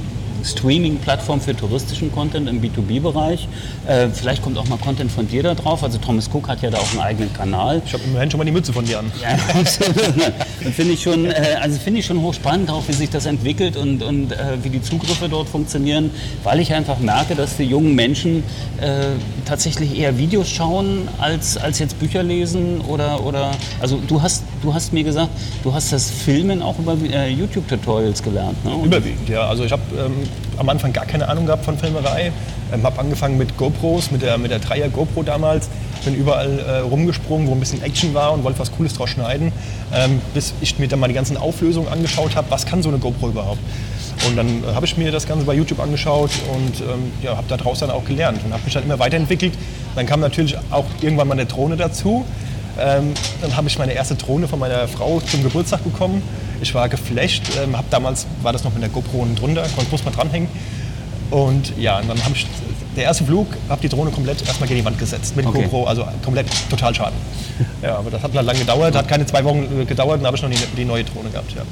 Streaming-Plattform 0.45 1.41
für 1.41 1.57
touristischen 1.57 2.13
Content 2.13 2.49
im 2.49 2.61
B2B-Bereich. 2.61 3.49
Äh, 3.87 4.09
vielleicht 4.09 4.43
kommt 4.43 4.59
auch 4.59 4.67
mal 4.69 4.79
Content 4.79 5.11
von 5.11 5.29
dir 5.29 5.43
da 5.43 5.55
drauf. 5.55 5.83
Also 5.83 5.99
Thomas 5.99 6.29
Cook 6.33 6.49
hat 6.49 6.63
ja 6.63 6.71
da 6.71 6.79
auch 6.79 6.91
einen 6.93 7.01
eigenen 7.01 7.33
Kanal. 7.33 7.83
Ich 7.85 7.93
habe 7.93 8.03
immerhin 8.05 8.31
schon 8.31 8.39
mal 8.39 8.45
die 8.45 8.53
Mütze 8.53 8.73
von 8.73 8.85
dir 8.85 9.01
an. 9.01 9.11
Ja, 9.21 9.31
absolut. 9.61 9.95
finde 10.75 10.95
ich 10.95 11.03
schon, 11.03 11.27
äh, 11.27 11.57
also 11.61 11.79
finde 11.79 12.01
ich 12.01 12.07
schon 12.07 12.21
hochspannend, 12.21 12.71
auch 12.71 12.87
wie 12.89 12.93
sich 12.93 13.11
das 13.11 13.27
entwickelt 13.27 13.77
und, 13.77 14.03
und 14.03 14.33
äh, 14.33 14.37
wie 14.63 14.71
die 14.71 14.83
Zugriffe 14.83 15.29
dort 15.29 15.49
funktionieren, 15.49 16.11
weil 16.45 16.61
ich 16.61 16.73
einfach 16.73 16.99
merke, 16.99 17.35
dass 17.35 17.57
die 17.57 17.65
jungen 17.65 17.95
Menschen 17.95 18.43
äh, 18.81 19.07
tatsächlich 19.45 19.99
eher 19.99 20.19
Videos 20.19 20.49
schauen 20.49 21.09
als, 21.19 21.57
als 21.57 21.79
jetzt 21.79 21.99
Bücher 21.99 22.23
lesen 22.23 22.81
oder, 22.83 23.25
oder 23.25 23.53
also 23.81 23.99
du 24.07 24.23
hast 24.23 24.45
du 24.62 24.75
hast 24.75 24.93
mir 24.93 25.05
gesagt, 25.05 25.31
du 25.62 25.73
hast 25.73 25.93
das 25.93 26.11
Filmen 26.11 26.62
auch 26.62 26.79
über 26.79 26.97
äh, 27.12 27.31
YouTube-Tutorials 27.31 28.23
gelernt. 28.23 28.65
Ne? 28.65 28.73
Überwiegend, 28.85 29.29
ja. 29.29 29.49
Also 29.49 29.65
ich 29.65 29.73
habe 29.73 29.83
ähm, 29.99 30.12
am 30.57 30.69
Anfang 30.69 30.93
gar 30.93 31.07
keine 31.07 31.29
Ahnung 31.29 31.47
gehabt 31.47 31.65
von 31.65 31.79
Filmerei. 31.79 32.33
Ähm, 32.73 32.83
habe 32.83 32.99
angefangen 32.99 33.38
mit 33.38 33.57
GoPros, 33.57 34.11
mit 34.11 34.23
der, 34.23 34.38
mit 34.38 34.50
der 34.50 34.59
Dreier 34.59 34.88
GoPro 34.88 35.23
damals. 35.23 35.69
Bin 36.05 36.15
überall 36.15 36.59
äh, 36.59 36.79
rumgesprungen, 36.79 37.49
wo 37.49 37.53
ein 37.53 37.61
bisschen 37.61 37.83
Action 37.83 38.15
war 38.15 38.33
und 38.33 38.45
wollte 38.45 38.59
was 38.59 38.73
Cooles 38.73 38.95
draus 38.95 39.11
schneiden. 39.11 39.53
Ähm, 39.93 40.21
bis 40.35 40.53
ich 40.61 40.79
mir 40.79 40.88
dann 40.88 41.00
mal 41.00 41.09
die 41.09 41.15
ganzen 41.15 41.37
Auflösungen 41.37 41.88
angeschaut 41.88 42.37
habe, 42.37 42.50
was 42.50 42.67
kann 42.67 42.83
so 42.83 42.88
eine 42.88 42.99
GoPro 42.99 43.29
überhaupt. 43.29 43.61
Und 44.27 44.37
dann 44.37 44.65
äh, 44.65 44.75
habe 44.75 44.87
ich 44.87 44.97
mir 44.97 45.11
das 45.12 45.27
Ganze 45.27 45.45
bei 45.45 45.55
YouTube 45.55 45.81
angeschaut 45.81 46.31
und 46.53 46.81
ähm, 46.81 47.12
ja, 47.23 47.37
habe 47.37 47.47
daraus 47.49 47.79
dann 47.81 47.91
auch 47.91 48.05
gelernt 48.05 48.41
und 48.45 48.53
habe 48.53 48.62
mich 48.65 48.75
dann 48.75 48.83
immer 48.83 48.99
weiterentwickelt. 48.99 49.53
Dann 49.95 50.07
kam 50.07 50.21
natürlich 50.21 50.57
auch 50.71 50.87
irgendwann 51.00 51.29
mal 51.29 51.35
eine 51.35 51.47
Drohne 51.47 51.77
dazu. 51.77 52.25
Ähm, 52.81 53.13
dann 53.41 53.57
habe 53.57 53.69
ich 53.69 53.79
meine 53.79 53.93
erste 53.93 54.15
Drohne 54.15 54.49
von 54.49 54.59
meiner 54.59 54.87
Frau 54.89 55.21
zum 55.21 55.43
Geburtstag 55.43 55.83
bekommen. 55.85 56.23
Ich 56.61 56.75
war 56.75 56.89
geflasht, 56.89 57.45
ähm, 57.63 57.77
habe 57.77 57.87
damals 57.91 58.27
war 58.43 58.53
das 58.53 58.65
noch 58.65 58.73
mit 58.73 58.83
der 58.83 58.89
GoPro 58.91 59.27
drunter, 59.37 59.63
konnte 59.75 59.91
muss 59.91 60.05
man 60.05 60.15
dranhängen. 60.15 60.49
Und 61.31 61.77
ja, 61.79 61.99
und 61.99 62.09
dann 62.09 62.23
habe 62.25 62.35
ich 62.35 62.47
der 62.97 63.05
erste 63.05 63.25
Flug, 63.25 63.47
habe 63.69 63.81
die 63.81 63.89
Drohne 63.89 64.11
komplett 64.11 64.41
erstmal 64.47 64.69
gegen 64.69 64.81
die 64.81 64.85
Wand 64.85 64.99
gesetzt 64.99 65.37
mit 65.37 65.47
okay. 65.47 65.63
GoPro, 65.63 65.85
also 65.85 66.07
komplett 66.25 66.47
total 66.71 66.95
Schaden. 66.95 67.19
Ja, 67.83 67.99
aber 67.99 68.11
das 68.11 68.23
hat 68.23 68.35
dann 68.35 68.47
lange 68.47 68.61
gedauert, 68.61 68.95
hat 68.95 69.09
keine 69.09 69.27
zwei 69.27 69.45
Wochen 69.45 69.67
äh, 69.81 69.85
gedauert, 69.85 70.21
dann 70.21 70.27
habe 70.27 70.37
ich 70.37 70.43
noch 70.43 70.51
die, 70.51 70.77
die 70.77 70.85
neue 70.85 71.05
Drohne 71.05 71.31
gehabt. 71.31 71.53
Ja. 71.55 71.63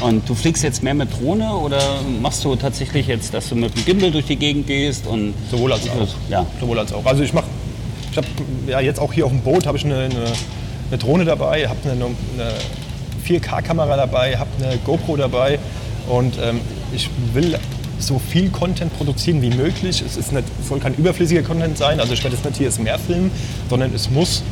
Und 0.00 0.28
du 0.28 0.34
fliegst 0.34 0.62
jetzt 0.62 0.82
mehr 0.82 0.94
mit 0.94 1.08
Drohne 1.12 1.50
oder 1.52 1.80
machst 2.20 2.44
du 2.44 2.54
tatsächlich 2.56 3.06
jetzt, 3.08 3.34
dass 3.34 3.48
du 3.48 3.56
mit 3.56 3.76
dem 3.76 3.84
Gimbal 3.84 4.10
durch 4.10 4.26
die 4.26 4.36
Gegend 4.36 4.66
gehst? 4.66 5.06
Und 5.06 5.34
Sowohl 5.50 5.72
als 5.72 5.88
auch. 5.88 6.08
Ja. 6.30 6.46
Sowohl 6.60 6.78
als 6.78 6.92
auch. 6.92 7.04
Also 7.04 7.22
ich 7.22 7.32
mache, 7.32 7.46
habe 8.18 8.26
ja 8.66 8.80
jetzt 8.80 9.00
auch 9.00 9.12
hier 9.12 9.24
auf 9.26 9.32
dem 9.32 9.40
Boot 9.40 9.66
habe 9.66 9.78
ich 9.78 9.84
eine, 9.84 9.96
eine, 9.96 10.24
eine, 10.90 10.98
Drohne 10.98 11.24
dabei, 11.24 11.68
habe 11.68 11.78
eine, 11.84 11.92
eine 11.92 12.52
4K-Kamera 13.26 13.96
dabei, 13.96 14.36
habe 14.36 14.50
eine 14.62 14.76
GoPro 14.78 15.16
dabei 15.16 15.58
und 16.08 16.38
ähm, 16.42 16.60
ich 16.92 17.08
will 17.32 17.58
so 17.98 18.18
viel 18.18 18.50
Content 18.50 18.96
produzieren 18.96 19.42
wie 19.42 19.50
möglich. 19.50 20.02
Es 20.06 20.16
ist 20.16 20.32
nicht, 20.32 20.44
soll 20.66 20.78
kein 20.78 20.94
überflüssiger 20.94 21.42
Content 21.42 21.78
sein, 21.78 22.00
also 22.00 22.12
ich 22.12 22.22
werde 22.22 22.36
jetzt 22.36 22.44
nicht 22.44 22.58
hier 22.58 22.66
jetzt 22.66 22.80
mehr 22.80 22.98
filmen, 22.98 23.30
sondern 23.68 23.92
es 23.94 24.10
muss 24.10 24.42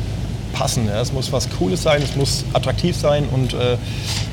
passen. 0.53 0.87
Ja. 0.87 1.01
Es 1.01 1.13
muss 1.13 1.31
was 1.31 1.47
Cooles 1.57 1.83
sein, 1.83 2.01
es 2.01 2.15
muss 2.15 2.43
attraktiv 2.53 2.95
sein 2.95 3.25
und 3.31 3.53
äh, 3.53 3.77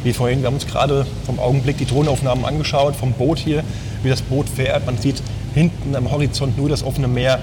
wie 0.02 0.12
vorhin, 0.12 0.40
wir 0.40 0.46
haben 0.46 0.54
uns 0.54 0.66
gerade 0.66 1.06
vom 1.26 1.38
Augenblick 1.38 1.78
die 1.78 1.86
Drohnenaufnahmen 1.86 2.44
angeschaut, 2.44 2.96
vom 2.96 3.12
Boot 3.12 3.38
hier, 3.38 3.62
wie 4.02 4.08
das 4.08 4.22
Boot 4.22 4.48
fährt. 4.48 4.86
Man 4.86 4.98
sieht 4.98 5.22
hinten 5.54 5.94
am 5.94 6.10
Horizont 6.10 6.58
nur 6.58 6.68
das 6.68 6.82
offene 6.82 7.08
Meer 7.08 7.40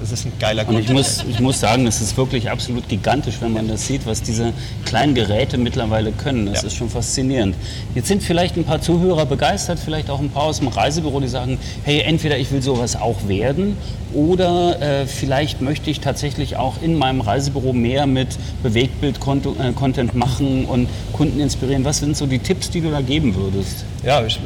das 0.00 0.12
ist 0.12 0.26
ein 0.26 0.32
geiler 0.38 0.68
Und 0.68 0.78
ich 0.78 0.90
muss, 0.90 1.24
ich 1.28 1.40
muss 1.40 1.60
sagen, 1.60 1.86
es 1.86 2.00
ist 2.00 2.16
wirklich 2.16 2.50
absolut 2.50 2.88
gigantisch, 2.88 3.36
wenn 3.40 3.52
man 3.52 3.68
das 3.68 3.86
sieht, 3.86 4.06
was 4.06 4.22
diese 4.22 4.52
kleinen 4.84 5.14
Geräte 5.14 5.58
mittlerweile 5.58 6.12
können. 6.12 6.46
Das 6.46 6.62
ja. 6.62 6.68
ist 6.68 6.76
schon 6.76 6.90
faszinierend. 6.90 7.56
Jetzt 7.94 8.08
sind 8.08 8.22
vielleicht 8.22 8.56
ein 8.56 8.64
paar 8.64 8.80
Zuhörer 8.80 9.26
begeistert, 9.26 9.78
vielleicht 9.78 10.10
auch 10.10 10.20
ein 10.20 10.30
paar 10.30 10.44
aus 10.44 10.58
dem 10.58 10.68
Reisebüro, 10.68 11.20
die 11.20 11.28
sagen, 11.28 11.58
hey, 11.84 12.00
entweder 12.00 12.38
ich 12.38 12.50
will 12.52 12.62
sowas 12.62 12.96
auch 12.96 13.28
werden 13.28 13.76
oder 14.12 14.80
äh, 14.80 15.06
vielleicht 15.06 15.60
möchte 15.60 15.90
ich 15.90 16.00
tatsächlich 16.00 16.56
auch 16.56 16.80
in 16.82 16.96
meinem 16.96 17.20
Reisebüro 17.20 17.72
mehr 17.72 18.06
mit 18.06 18.28
Bewegtbild-Content 18.62 20.14
äh, 20.14 20.16
machen 20.16 20.66
und 20.66 20.88
Kunden 21.12 21.40
inspirieren. 21.40 21.84
Was 21.84 21.98
sind 21.98 22.16
so 22.16 22.26
die 22.26 22.38
Tipps, 22.38 22.70
die 22.70 22.80
du 22.80 22.90
da 22.90 23.00
geben 23.00 23.34
würdest? 23.34 23.84
Ja, 24.04 24.20
es 24.20 24.38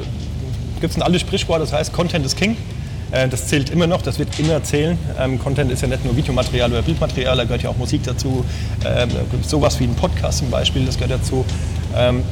gibt 0.80 0.96
ein 0.96 1.02
altes 1.02 1.20
Sprichwort, 1.20 1.60
das 1.60 1.72
heißt, 1.72 1.92
Content 1.92 2.24
is 2.24 2.34
King. 2.34 2.56
Äh, 3.10 3.28
das 3.28 3.46
zählt 3.46 3.70
immer 3.70 3.86
noch, 3.86 4.02
das 4.02 4.18
wird 4.18 4.38
immer 4.38 4.62
zählen. 4.62 4.98
Ähm, 5.18 5.38
Content 5.38 5.70
ist 5.70 5.82
ja 5.82 5.88
nicht 5.88 6.04
nur 6.04 6.16
Videomaterial 6.16 6.70
oder 6.70 6.82
Bildmaterial, 6.82 7.36
da 7.36 7.44
gehört 7.44 7.62
ja 7.62 7.70
auch 7.70 7.76
Musik 7.76 8.02
dazu. 8.04 8.44
Ähm, 8.84 9.08
sowas 9.42 9.80
wie 9.80 9.84
ein 9.84 9.94
Podcast 9.94 10.38
zum 10.38 10.50
Beispiel, 10.50 10.84
das 10.84 10.96
gehört 10.96 11.20
dazu. 11.20 11.44
Ähm, 11.96 12.22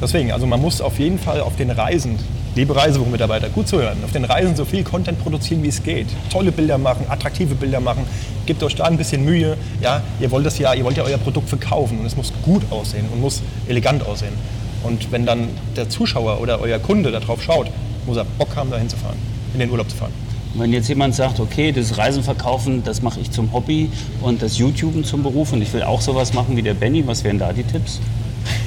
deswegen, 0.00 0.32
also 0.32 0.46
man 0.46 0.60
muss 0.60 0.80
auf 0.80 0.98
jeden 0.98 1.18
Fall 1.18 1.40
auf 1.40 1.56
den 1.56 1.70
Reisen, 1.70 2.18
liebe 2.56 2.74
Reisebüromitarbeiter, 2.74 3.48
gut 3.48 3.68
zu 3.68 3.80
hören, 3.80 3.98
auf 4.04 4.12
den 4.12 4.24
Reisen 4.24 4.56
so 4.56 4.64
viel 4.64 4.82
Content 4.82 5.22
produzieren, 5.22 5.62
wie 5.62 5.68
es 5.68 5.82
geht. 5.82 6.08
Tolle 6.30 6.52
Bilder 6.52 6.78
machen, 6.78 7.06
attraktive 7.08 7.54
Bilder 7.54 7.80
machen. 7.80 8.04
Gebt 8.46 8.62
euch 8.62 8.74
da 8.74 8.84
ein 8.84 8.96
bisschen 8.96 9.24
Mühe. 9.24 9.56
Ja, 9.80 10.02
ihr 10.20 10.30
wollt 10.30 10.46
das 10.46 10.58
ja, 10.58 10.74
ihr 10.74 10.84
wollt 10.84 10.96
ja 10.96 11.04
euer 11.04 11.18
Produkt 11.18 11.48
verkaufen 11.48 11.98
und 12.00 12.06
es 12.06 12.16
muss 12.16 12.32
gut 12.42 12.62
aussehen 12.70 13.06
und 13.12 13.20
muss 13.20 13.42
elegant 13.68 14.04
aussehen. 14.04 14.34
Und 14.82 15.10
wenn 15.10 15.24
dann 15.24 15.48
der 15.76 15.88
Zuschauer 15.88 16.40
oder 16.40 16.60
euer 16.60 16.78
Kunde 16.78 17.10
darauf 17.10 17.42
schaut, 17.42 17.68
muss 18.06 18.18
er 18.18 18.24
Bock 18.24 18.54
haben, 18.54 18.70
da 18.70 18.76
hinzufahren, 18.76 19.16
in 19.54 19.60
den 19.60 19.70
Urlaub 19.70 19.88
zu 19.88 19.96
fahren. 19.96 20.12
Wenn 20.54 20.72
jetzt 20.72 20.88
jemand 20.88 21.14
sagt, 21.14 21.40
okay, 21.40 21.72
das 21.72 21.98
Reisen 21.98 22.22
verkaufen, 22.22 22.84
das 22.84 23.02
mache 23.02 23.20
ich 23.20 23.30
zum 23.30 23.52
Hobby 23.52 23.90
und 24.20 24.40
das 24.40 24.58
YouTuben 24.58 25.02
zum 25.04 25.22
Beruf 25.22 25.52
und 25.52 25.62
ich 25.62 25.72
will 25.72 25.82
auch 25.82 26.00
sowas 26.00 26.32
machen 26.32 26.56
wie 26.56 26.62
der 26.62 26.74
Benny, 26.74 27.04
was 27.06 27.24
wären 27.24 27.38
da 27.38 27.52
die 27.52 27.64
Tipps? 27.64 28.00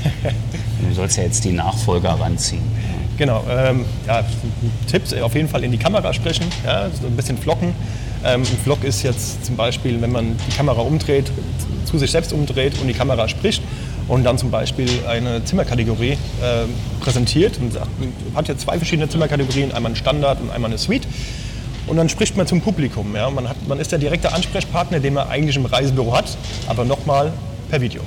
du 0.24 0.94
sollst 0.94 1.18
ja 1.18 1.24
jetzt 1.24 1.46
die 1.46 1.52
Nachfolger 1.52 2.10
ranziehen. 2.10 2.64
Genau, 3.18 3.44
ähm, 3.50 3.86
ja, 4.06 4.24
Tipps 4.92 5.14
auf 5.14 5.34
jeden 5.34 5.48
Fall 5.48 5.64
in 5.64 5.72
die 5.72 5.78
Kamera 5.78 6.14
sprechen, 6.14 6.46
ja, 6.66 6.90
so 6.90 7.08
ein 7.08 7.16
bisschen 7.16 7.38
flocken. 7.38 7.74
Ähm, 8.24 8.42
ein 8.42 8.58
Vlog 8.64 8.84
ist 8.84 9.04
jetzt 9.04 9.46
zum 9.46 9.56
Beispiel, 9.56 10.02
wenn 10.02 10.12
man 10.12 10.36
die 10.48 10.56
Kamera 10.56 10.82
umdreht, 10.82 11.32
zu 11.86 11.98
sich 11.98 12.12
selbst 12.12 12.34
umdreht 12.34 12.74
und 12.82 12.88
die 12.88 12.94
Kamera 12.94 13.28
spricht 13.28 13.64
und 14.08 14.24
dann 14.24 14.38
zum 14.38 14.52
Beispiel 14.52 14.88
eine 15.08 15.44
Zimmerkategorie 15.44 16.12
äh, 16.12 16.18
präsentiert 17.02 17.58
und 17.60 17.74
sagt, 17.74 17.88
hat 18.36 18.48
jetzt 18.48 18.62
zwei 18.62 18.78
verschiedene 18.78 19.10
Zimmerkategorien, 19.10 19.72
einmal 19.72 19.92
ein 19.92 19.96
Standard 19.96 20.42
und 20.42 20.52
einmal 20.52 20.72
eine 20.72 20.78
Suite. 20.78 21.08
Und 21.88 21.98
dann 21.98 22.10
spricht 22.10 22.36
man 22.36 22.48
zum 22.48 22.62
Publikum. 22.62 23.16
Ja. 23.16 23.30
Man, 23.30 23.48
hat, 23.48 23.56
man 23.68 23.80
ist 23.80 23.92
der 23.92 24.00
direkte 24.00 24.34
Ansprechpartner, 24.34 25.00
den 25.00 25.14
man 25.14 25.30
eigentlich 25.30 25.56
im 25.56 25.66
Reisebüro 25.66 26.16
hat, 26.16 26.38
aber 26.68 26.84
nochmal 26.84 27.32
per 27.70 27.82
Video. 27.82 28.02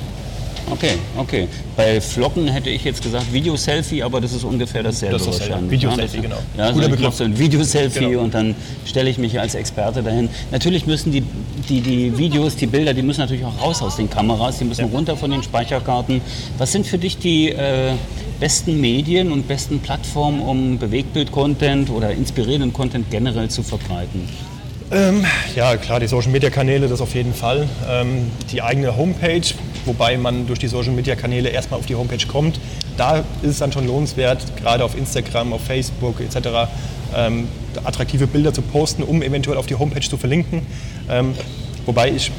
Okay, 0.71 0.93
okay. 1.17 1.49
Bei 1.77 2.00
Flocken 2.00 2.47
hätte 2.49 2.71
ich 2.71 2.85
jetzt 2.85 3.03
gesagt 3.03 3.33
Video-Selfie, 3.33 4.03
aber 4.03 4.21
das 4.21 4.33
ist 4.33 4.45
ungefähr 4.45 4.83
dasselbe 4.83 5.19
das 5.19 5.27
ist 5.27 5.41
wahrscheinlich. 5.41 5.71
Video-Selfie, 5.71 6.17
ja, 6.17 6.23
genau. 6.23 6.39
Ja, 6.57 6.71
Guter 6.71 6.89
Begriff. 6.89 7.15
so 7.15 7.25
ein 7.25 7.37
Video-Selfie 7.37 8.11
genau. 8.11 8.23
und 8.23 8.35
dann 8.35 8.55
stelle 8.85 9.11
ich 9.11 9.19
mich 9.19 9.41
als 9.41 9.55
Experte 9.55 10.03
dahin. 10.03 10.29
Natürlich 10.50 10.87
müssen 10.87 11.11
die, 11.11 11.23
die, 11.69 11.81
die 11.81 12.17
Videos, 12.17 12.57
die 12.57 12.67
Bilder, 12.67 12.95
die 12.95 13.03
müssen 13.03 13.21
natürlich 13.21 13.45
auch 13.45 13.61
raus 13.61 13.83
aus 13.83 13.97
den 13.97 14.09
Kameras, 14.09 14.59
die 14.59 14.65
müssen 14.65 14.87
ja. 14.87 14.93
runter 14.93 15.17
von 15.17 15.31
den 15.31 15.43
Speicherkarten. 15.43 16.21
Was 16.59 16.73
sind 16.73 16.87
für 16.87 16.99
dich 16.99 17.19
die 17.19 17.50
äh, 17.50 17.93
besten 18.39 18.81
Medien 18.81 19.33
und 19.33 19.49
besten 19.49 19.81
Plattformen, 19.81 20.41
um 20.41 20.79
Bewegtbild-Content 20.79 21.91
oder 21.91 22.12
inspirierenden 22.12 22.73
Content 22.73 23.11
generell 23.11 23.49
zu 23.49 23.62
verbreiten? 23.62 24.29
Ähm, 24.93 25.25
ja, 25.55 25.77
klar, 25.77 26.00
die 26.00 26.09
Social-Media-Kanäle, 26.09 26.89
das 26.89 27.00
auf 27.00 27.15
jeden 27.15 27.33
Fall. 27.33 27.69
Ähm, 27.89 28.31
die 28.50 28.61
eigene 28.61 28.97
Homepage, 28.97 29.43
wobei 29.85 30.17
man 30.17 30.47
durch 30.47 30.59
die 30.59 30.69
Social-Media-Kanäle 30.69 31.49
erstmal 31.49 31.81
auf 31.81 31.87
die 31.87 31.95
Homepage 31.95 32.27
kommt. 32.27 32.61
Da 32.97 33.19
ist 33.43 33.51
es 33.51 33.59
dann 33.59 33.73
schon 33.73 33.87
lohnenswert, 33.87 34.57
gerade 34.57 34.85
auf 34.85 34.97
Instagram, 34.97 35.53
auf 35.53 35.63
Facebook 35.63 36.21
etc. 36.21 36.71
Ähm, 37.15 37.49
attraktive 37.85 38.27
Bilder 38.27 38.53
zu 38.53 38.63
posten, 38.63 39.03
um 39.03 39.23
eventuell 39.23 39.57
auf 39.57 39.67
die 39.67 39.75
Homepage 39.75 40.09
zu 40.09 40.17
verlinken. 40.17 40.63
Ähm, 41.09 41.35
wobei 41.87 42.11
ich 42.11 42.31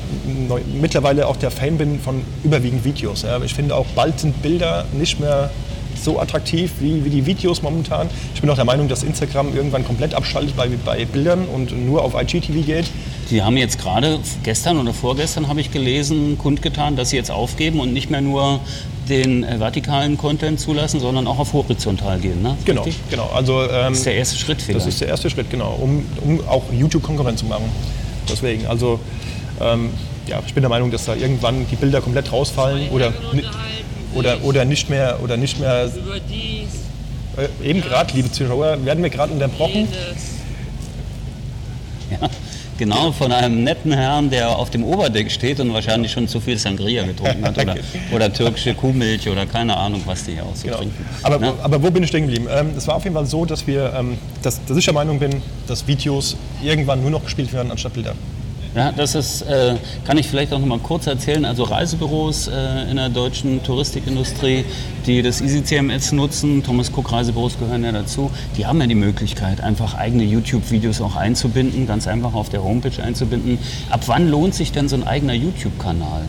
mittlerweile 0.80 1.28
auch 1.28 1.38
der 1.38 1.52
Fan 1.52 1.78
bin 1.78 2.00
von 2.00 2.22
überwiegend 2.44 2.84
Videos. 2.84 3.24
Ja. 3.24 3.42
Ich 3.44 3.54
finde 3.54 3.76
auch, 3.76 3.86
bald 3.96 4.20
sind 4.20 4.42
Bilder 4.42 4.86
nicht 4.94 5.20
mehr 5.20 5.50
so 6.02 6.20
attraktiv 6.20 6.72
wie, 6.80 7.04
wie 7.06 7.10
die 7.10 7.26
Videos 7.26 7.62
momentan. 7.62 8.10
Ich 8.34 8.42
bin 8.42 8.50
auch 8.50 8.56
der 8.56 8.66
Meinung, 8.66 8.88
dass 8.88 9.04
Instagram 9.04 9.56
irgendwann 9.56 9.86
komplett 9.86 10.14
abschaltet 10.14 10.56
bei, 10.56 10.70
bei 10.84 11.06
Bildern 11.06 11.46
und 11.46 11.72
nur 11.86 12.04
auf 12.04 12.16
IGTV 12.20 12.66
geht. 12.66 12.86
Sie 13.32 13.42
haben 13.42 13.56
jetzt 13.56 13.80
gerade 13.80 14.20
gestern 14.44 14.78
oder 14.78 14.94
vorgestern 14.94 15.48
habe 15.48 15.62
ich 15.62 15.72
gelesen, 15.72 16.38
kundgetan, 16.38 16.98
dass 16.98 17.12
Sie 17.12 17.16
jetzt 17.16 17.32
aufgeben 17.32 17.80
und 17.80 17.94
nicht 17.94 18.10
mehr 18.10 18.20
nur 18.20 18.60
den 19.08 19.46
äh, 19.46 19.58
vertikalen 19.58 20.18
Content 20.18 20.60
zulassen, 20.60 21.00
sondern 21.00 21.28
auch 21.28 21.40
auf 21.40 21.54
horizontal 21.54 22.20
gehen. 22.20 22.42
Ne? 22.42 22.58
Genau, 22.66 22.86
genau. 23.10 23.30
Also, 23.34 23.62
ähm, 23.62 23.70
das 23.70 24.00
ist 24.00 24.06
der 24.06 24.16
erste 24.16 24.36
Schritt 24.38 24.62
vielleicht. 24.62 24.86
Das 24.86 24.94
ist 24.94 25.00
der 25.00 25.08
erste 25.08 25.30
Schritt, 25.30 25.50
genau, 25.50 25.80
um, 25.82 26.06
um 26.26 26.46
auch 26.46 26.64
YouTube 26.74 27.04
Konkurrenz 27.04 27.40
zu 27.40 27.46
machen. 27.46 27.72
Deswegen, 28.30 28.68
also 28.68 29.00
ähm, 29.62 29.92
ja, 30.28 30.42
ich 30.46 30.54
bin 30.54 30.62
der 30.62 30.70
Meinung, 30.70 30.92
dass 30.92 31.06
da 31.06 31.16
irgendwann 31.16 31.66
die 31.72 31.78
Bilder 31.78 32.02
komplett 32.02 32.34
rausfallen 32.34 32.90
oder 32.90 33.14
oder, 34.14 34.44
oder 34.44 34.66
nicht 34.66 34.90
mehr 34.90 35.20
oder 35.24 35.38
nicht 35.38 35.58
mehr 35.58 35.90
äh, 37.38 37.66
eben 37.66 37.80
gerade, 37.80 38.14
liebe 38.14 38.30
Zuschauer, 38.30 38.84
werden 38.84 39.02
wir 39.02 39.10
gerade 39.10 39.32
unterbrochen. 39.32 39.88
Ja, 42.12 42.30
genau, 42.82 43.12
von 43.12 43.32
einem 43.32 43.64
netten 43.64 43.92
Herrn, 43.92 44.32
der 44.32 44.58
auf 44.58 44.72
dem 44.72 44.84
Oberdeck 44.84 45.30
steht 45.30 45.60
und 45.60 45.72
wahrscheinlich 45.72 46.12
schon 46.12 46.28
zu 46.28 46.40
viel 46.40 46.58
Sangria 46.58 47.04
getrunken 47.04 47.46
hat 47.46 47.56
oder, 47.56 47.76
oder 48.12 48.34
türkische 48.34 48.74
Kuhmilch 48.74 49.30
oder 49.30 49.46
keine 49.46 49.78
Ahnung, 49.78 50.02
was 50.06 50.24
die 50.24 50.32
hier 50.32 50.44
auch 50.44 50.56
so 50.56 50.64
genau. 50.64 50.78
trinken. 50.78 51.06
Aber, 51.22 51.46
ja? 51.46 51.54
aber 51.62 51.84
wo 51.84 51.92
bin 51.92 52.02
ich 52.02 52.10
stehen 52.10 52.26
geblieben? 52.26 52.48
Ähm, 52.50 52.72
es 52.76 52.88
war 52.88 52.96
auf 52.96 53.04
jeden 53.04 53.16
Fall 53.16 53.28
so, 53.28 53.46
dass, 53.46 53.68
wir, 53.68 53.94
ähm, 53.96 54.18
dass, 54.42 54.66
dass 54.66 54.76
ich 54.76 54.86
der 54.86 54.96
Meinung 54.96 55.20
bin, 55.20 55.44
dass 55.68 55.88
Videos 55.88 56.36
irgendwann 56.64 57.02
nur 57.02 57.12
noch 57.12 57.24
gespielt 57.24 57.54
werden 57.54 57.70
anstatt 57.70 57.94
Bilder. 57.94 58.16
Ja, 58.74 58.94
das 58.94 59.16
ist, 59.16 59.42
äh, 59.42 59.76
kann 60.06 60.18
ich 60.18 60.28
vielleicht 60.28 60.54
auch 60.54 60.60
noch 60.60 60.66
mal 60.66 60.80
kurz 60.80 61.06
erzählen. 61.06 61.44
Also 61.44 61.64
Reisebüros 61.64 62.48
äh, 62.48 62.90
in 62.90 62.96
der 62.96 63.10
deutschen 63.10 63.62
Touristikindustrie, 63.64 64.64
die 65.06 65.22
das 65.22 65.42
EasyCMS 65.42 66.14
nutzen, 66.14 66.64
Thomas 66.64 66.90
Cook 66.90 67.12
Reisebüros 67.12 67.60
gehören 67.60 67.84
ja 67.84 67.92
dazu, 67.92 68.32
die 68.58 68.66
haben 68.66 68.80
ja 68.80 68.88
die 68.88 68.96
Möglichkeit, 68.96 69.60
einfach 69.60 69.96
eigene 69.96 70.24
YouTube-Videos 70.24 71.02
auch 71.02 71.18
einzubinden, 71.18 71.86
ganz 71.86 72.08
einfach 72.08 72.34
auf 72.34 72.48
der 72.48 72.64
Homepage 72.64 73.04
einzubinden. 73.04 73.60
Ab 73.90 74.04
wann 74.06 74.30
lohnt 74.30 74.56
sich 74.56 74.72
denn 74.72 74.88
so 74.88 74.96
ein 74.96 75.06
eigener 75.06 75.34
YouTube-Kanal? 75.34 76.22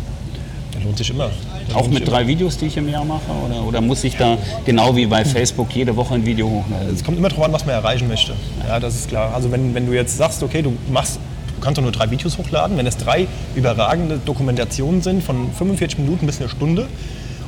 Lohnt 0.82 0.99
sich 0.99 1.11
immer. 1.11 1.30
Auch 1.75 1.87
mit 1.87 2.08
drei 2.08 2.26
Videos, 2.26 2.58
die 2.58 2.66
ich 2.66 2.76
im 2.76 2.88
Jahr 2.88 3.04
mache? 3.04 3.30
Oder, 3.46 3.64
oder 3.64 3.80
muss 3.80 4.02
ich 4.02 4.16
da 4.16 4.37
genau 4.64 4.96
wie 4.96 5.06
bei 5.06 5.25
Facebook 5.25 5.72
jede 5.76 5.94
Woche 5.94 6.14
ein 6.14 6.26
Video 6.26 6.49
hochladen? 6.49 6.92
Es 6.92 7.04
kommt 7.04 7.18
immer 7.18 7.28
darauf 7.28 7.44
an, 7.44 7.52
was 7.52 7.64
man 7.64 7.76
erreichen 7.76 8.08
möchte. 8.08 8.32
Ja, 8.66 8.80
das 8.80 8.96
ist 8.96 9.08
klar. 9.08 9.32
Also 9.32 9.52
wenn, 9.52 9.75
wenn 9.75 9.87
du 9.87 9.92
jetzt 9.92 10.16
sagst, 10.16 10.42
okay, 10.42 10.61
du 10.61 10.72
machst 10.90 11.20
kannst 11.62 11.78
doch 11.78 11.83
nur 11.83 11.92
drei 11.92 12.11
Videos 12.11 12.38
hochladen. 12.38 12.76
Wenn 12.76 12.87
es 12.87 12.97
drei 12.97 13.26
überragende 13.54 14.19
Dokumentationen 14.25 15.02
sind 15.02 15.23
von 15.23 15.52
45 15.52 15.99
Minuten 15.99 16.26
bis 16.26 16.40
eine 16.40 16.49
Stunde 16.49 16.87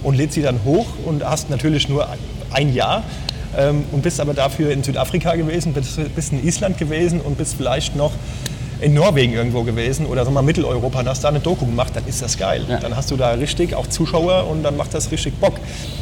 und 0.02 0.16
lädst 0.16 0.34
sie 0.34 0.42
dann 0.42 0.60
hoch 0.64 0.86
und 1.04 1.24
hast 1.24 1.50
natürlich 1.50 1.88
nur 1.88 2.08
ein 2.52 2.72
Jahr 2.72 3.02
ähm, 3.56 3.84
und 3.92 4.02
bist 4.02 4.20
aber 4.20 4.34
dafür 4.34 4.70
in 4.70 4.82
Südafrika 4.82 5.34
gewesen, 5.34 5.72
bist, 5.72 5.98
bist 6.14 6.32
in 6.32 6.46
Island 6.46 6.78
gewesen 6.78 7.20
und 7.20 7.36
bist 7.36 7.56
vielleicht 7.56 7.96
noch 7.96 8.12
in 8.80 8.92
Norwegen 8.92 9.32
irgendwo 9.32 9.62
gewesen 9.62 10.06
oder 10.06 10.24
so 10.24 10.30
mal 10.30 10.42
Mitteleuropa 10.42 11.00
und 11.00 11.08
hast 11.08 11.24
da 11.24 11.28
eine 11.28 11.40
Doku 11.40 11.64
gemacht, 11.64 11.92
dann 11.94 12.06
ist 12.06 12.22
das 12.22 12.36
geil. 12.36 12.64
Ja. 12.68 12.78
Dann 12.78 12.96
hast 12.96 13.10
du 13.10 13.16
da 13.16 13.30
richtig 13.30 13.74
auch 13.74 13.86
Zuschauer 13.86 14.46
und 14.48 14.62
dann 14.62 14.76
macht 14.76 14.94
das 14.94 15.10
richtig 15.10 15.34
Bock. 15.40 15.54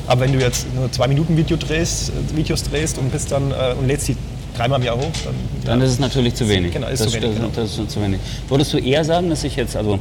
Aber 0.06 0.22
wenn 0.22 0.32
du 0.32 0.40
jetzt 0.40 0.66
nur 0.74 0.90
zwei 0.90 1.06
Minuten 1.06 1.36
Video 1.36 1.56
drehst, 1.56 2.10
äh, 2.10 2.36
Videos 2.36 2.64
drehst 2.64 2.98
und 2.98 3.12
bist 3.12 3.30
dann 3.30 3.52
äh, 3.52 3.74
und 3.78 3.86
lädst 3.86 4.08
die 4.08 4.16
dreimal 4.62 4.80
im 4.80 4.86
Jahr 4.86 4.96
hoch, 4.96 5.10
dann, 5.24 5.34
dann 5.64 5.78
ja. 5.80 5.86
ist 5.86 5.92
es 5.92 5.98
natürlich 5.98 6.34
zu 6.34 6.48
wenig. 6.48 6.72
Genau, 6.72 6.88
ist 6.88 7.04
das, 7.04 7.12
zu 7.12 7.20
wenig, 7.20 7.36
genau. 7.36 7.48
das 7.54 7.78
ist 7.78 7.90
zu 7.90 8.02
wenig. 8.02 8.20
Würdest 8.48 8.72
du 8.72 8.78
eher 8.78 9.04
sagen, 9.04 9.30
dass 9.30 9.44
ich 9.44 9.56
jetzt, 9.56 9.76
also 9.76 9.98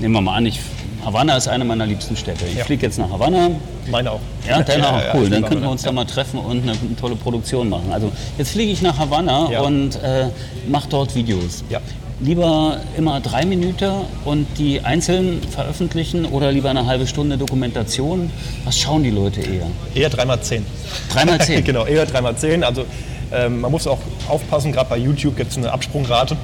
nehmen 0.00 0.14
wir 0.14 0.20
mal 0.20 0.36
an, 0.36 0.46
ich, 0.46 0.60
Havanna 1.04 1.36
ist 1.36 1.48
eine 1.48 1.64
meiner 1.64 1.86
liebsten 1.86 2.16
Städte. 2.16 2.44
Ich 2.46 2.58
ja. 2.58 2.64
fliege 2.64 2.86
jetzt 2.86 2.98
nach 2.98 3.10
Havanna. 3.10 3.50
Meine 3.90 4.12
auch. 4.12 4.20
Ja, 4.48 4.62
deine 4.62 4.88
auch, 4.88 5.14
cool. 5.14 5.28
dann 5.28 5.42
könnten 5.44 5.64
wir 5.64 5.70
uns 5.70 5.82
da 5.82 5.90
mal 5.90 6.04
treffen 6.04 6.38
und 6.38 6.62
eine, 6.62 6.72
eine, 6.72 6.96
tolle 7.00 7.16
Produktion 7.16 7.68
machen. 7.68 7.90
Also 7.92 8.12
jetzt 8.38 8.52
fliege 8.52 8.70
ich 8.70 8.82
nach 8.82 8.98
Havanna 8.98 9.46
und 9.62 9.96
äh, 9.96 10.26
mache 10.68 10.88
dort 10.88 11.14
Videos. 11.14 11.64
Ja 11.70 11.80
lieber 12.22 12.78
immer 12.96 13.20
drei 13.20 13.44
Minuten 13.44 13.90
und 14.24 14.46
die 14.58 14.80
einzeln 14.80 15.40
veröffentlichen 15.42 16.24
oder 16.24 16.52
lieber 16.52 16.70
eine 16.70 16.86
halbe 16.86 17.06
Stunde 17.06 17.36
Dokumentation? 17.36 18.30
Was 18.64 18.78
schauen 18.78 19.02
die 19.02 19.10
Leute 19.10 19.40
eher? 19.40 19.66
Eher 19.94 20.08
dreimal 20.08 20.40
zehn. 20.40 20.64
Dreimal 21.12 21.40
zehn? 21.40 21.64
genau, 21.64 21.84
eher 21.84 22.06
dreimal 22.06 22.36
zehn. 22.36 22.62
Also 22.64 22.84
ähm, 23.32 23.60
man 23.60 23.70
muss 23.70 23.86
auch 23.86 23.98
aufpassen, 24.28 24.72
gerade 24.72 24.90
bei 24.90 24.98
YouTube 24.98 25.36
gibt 25.36 25.50
es 25.50 25.56
eine 25.56 25.72
Absprungrate. 25.72 26.36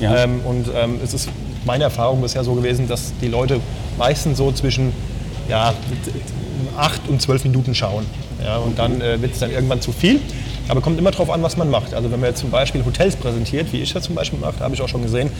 Ja. 0.00 0.24
Ähm, 0.24 0.40
und 0.44 0.66
ähm, 0.74 0.98
es 1.02 1.14
ist 1.14 1.28
meine 1.64 1.84
Erfahrung 1.84 2.20
bisher 2.20 2.44
so 2.44 2.54
gewesen, 2.54 2.88
dass 2.88 3.12
die 3.20 3.28
Leute 3.28 3.60
meistens 3.98 4.38
so 4.38 4.50
zwischen 4.52 4.92
ja, 5.48 5.74
acht 6.76 7.08
und 7.08 7.22
zwölf 7.22 7.44
Minuten 7.44 7.74
schauen. 7.74 8.04
Ja, 8.42 8.56
und 8.56 8.78
dann 8.78 9.00
äh, 9.00 9.20
wird 9.22 9.34
es 9.34 9.38
dann 9.38 9.50
irgendwann 9.50 9.80
zu 9.80 9.92
viel. 9.92 10.20
Aber 10.68 10.80
kommt 10.80 10.98
immer 10.98 11.10
darauf 11.10 11.30
an, 11.30 11.42
was 11.42 11.56
man 11.56 11.70
macht. 11.70 11.92
Also 11.92 12.10
wenn 12.10 12.20
man 12.20 12.30
jetzt 12.30 12.40
zum 12.40 12.50
Beispiel 12.50 12.84
Hotels 12.84 13.16
präsentiert, 13.16 13.72
wie 13.72 13.80
ich 13.80 13.92
das 13.92 14.04
zum 14.04 14.14
Beispiel 14.14 14.38
mache, 14.38 14.60
habe 14.60 14.74
ich 14.74 14.80
auch 14.80 14.88
schon 14.88 15.02
gesehen, 15.02 15.30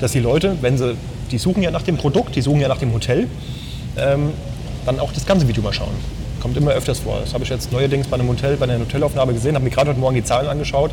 dass 0.00 0.12
die 0.12 0.20
Leute, 0.20 0.56
wenn 0.60 0.78
sie, 0.78 0.96
die 1.30 1.38
suchen 1.38 1.62
ja 1.62 1.70
nach 1.70 1.82
dem 1.82 1.96
Produkt, 1.96 2.36
die 2.36 2.40
suchen 2.40 2.60
ja 2.60 2.68
nach 2.68 2.78
dem 2.78 2.92
Hotel, 2.92 3.26
ähm, 3.96 4.30
dann 4.86 5.00
auch 5.00 5.12
das 5.12 5.26
ganze 5.26 5.48
Video 5.48 5.62
mal 5.62 5.72
schauen. 5.72 5.94
Kommt 6.40 6.56
immer 6.56 6.72
öfters 6.72 7.00
vor. 7.00 7.20
Das 7.20 7.34
habe 7.34 7.44
ich 7.44 7.50
jetzt 7.50 7.72
neuerdings 7.72 8.06
bei 8.06 8.16
einem 8.16 8.28
Hotel, 8.28 8.56
bei 8.56 8.64
einer 8.64 8.80
Hotelaufnahme 8.80 9.32
gesehen, 9.32 9.54
habe 9.54 9.64
mir 9.64 9.70
gerade 9.70 9.90
heute 9.90 10.00
Morgen 10.00 10.14
die 10.14 10.24
Zahlen 10.24 10.48
angeschaut. 10.48 10.90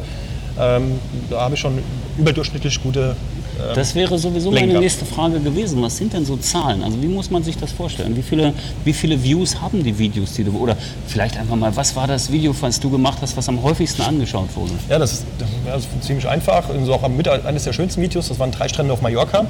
Ähm, 0.59 0.99
da 1.29 1.41
habe 1.41 1.55
ich 1.55 1.59
schon 1.59 1.77
überdurchschnittlich 2.17 2.81
gute 2.81 3.15
ähm, 3.59 3.75
das 3.75 3.95
wäre 3.95 4.17
sowieso 4.17 4.51
meine 4.51 4.79
nächste 4.79 5.05
Frage 5.05 5.39
gewesen. 5.39 5.81
Was 5.81 5.97
sind 5.97 6.13
denn 6.13 6.25
so 6.25 6.37
Zahlen? 6.37 6.83
Also 6.83 7.01
wie 7.01 7.07
muss 7.07 7.29
man 7.29 7.43
sich 7.43 7.57
das 7.57 7.71
vorstellen? 7.71 8.15
Wie 8.15 8.21
viele, 8.21 8.53
wie 8.83 8.93
viele 8.93 9.21
Views 9.21 9.59
haben 9.61 9.83
die 9.83 9.97
Videos, 9.97 10.33
die 10.33 10.43
du 10.43 10.57
oder 10.57 10.75
vielleicht 11.07 11.37
einfach 11.37 11.55
mal, 11.55 11.75
was 11.75 11.95
war 11.95 12.07
das 12.07 12.31
Video, 12.31 12.55
was 12.59 12.79
du 12.79 12.89
gemacht 12.89 13.19
hast, 13.21 13.35
was 13.37 13.49
am 13.49 13.61
häufigsten 13.63 14.01
angeschaut 14.01 14.49
wurde? 14.55 14.73
Ja, 14.89 14.99
das 14.99 15.13
ist, 15.13 15.25
das 15.65 15.81
ist 15.81 16.03
ziemlich 16.03 16.27
einfach. 16.27 16.69
Also 16.69 16.93
auch 16.93 17.07
mit 17.07 17.27
eines 17.27 17.63
der 17.63 17.73
schönsten 17.73 18.01
Videos. 18.01 18.27
Das 18.27 18.39
waren 18.39 18.51
drei 18.51 18.67
Strände 18.67 18.93
auf 18.93 19.01
Mallorca. 19.01 19.45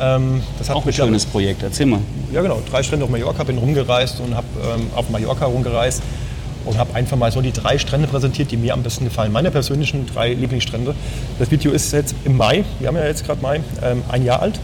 Ähm, 0.00 0.42
das 0.58 0.68
hat 0.68 0.76
auch 0.76 0.86
ein 0.86 0.92
schönes 0.92 1.26
Projekt. 1.26 1.62
Erzähl 1.62 1.86
mal. 1.86 2.00
Ja, 2.32 2.42
genau. 2.42 2.60
Drei 2.70 2.82
Strände 2.82 3.04
auf 3.04 3.10
Mallorca. 3.10 3.44
Bin 3.44 3.58
rumgereist 3.58 4.20
und 4.20 4.34
habe 4.34 4.46
ähm, 4.74 4.86
auf 4.94 5.10
Mallorca 5.10 5.46
rumgereist 5.46 6.02
und 6.64 6.78
habe 6.78 6.94
einfach 6.94 7.16
mal 7.16 7.32
so 7.32 7.40
die 7.40 7.52
drei 7.52 7.78
Strände 7.78 8.08
präsentiert, 8.08 8.50
die 8.50 8.56
mir 8.56 8.74
am 8.74 8.82
besten 8.82 9.04
gefallen. 9.04 9.32
Meine 9.32 9.50
persönlichen 9.50 10.06
drei 10.06 10.32
Lieblingsstrände. 10.32 10.94
Das 11.38 11.50
Video 11.50 11.72
ist 11.72 11.92
jetzt 11.92 12.14
im 12.24 12.36
Mai, 12.36 12.64
wir 12.78 12.88
haben 12.88 12.96
ja 12.96 13.04
jetzt 13.04 13.26
gerade 13.26 13.42
Mai, 13.42 13.60
ähm, 13.82 14.02
ein 14.08 14.24
Jahr 14.24 14.40
alt 14.40 14.60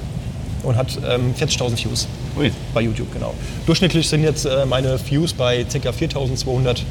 und 0.63 0.77
hat 0.77 0.99
ähm, 1.09 1.35
40.000 1.39 1.85
Views 1.85 2.09
Ui. 2.37 2.53
bei 2.75 2.83
YouTube, 2.83 3.13
genau. 3.13 3.35
Durchschnittlich 3.67 4.09
sind 4.09 4.23
jetzt 4.23 4.45
äh, 4.45 4.65
meine 4.67 4.99
Views 5.09 5.33
bei 5.33 5.65
ca. 5.65 5.91
4.200 5.91 6.83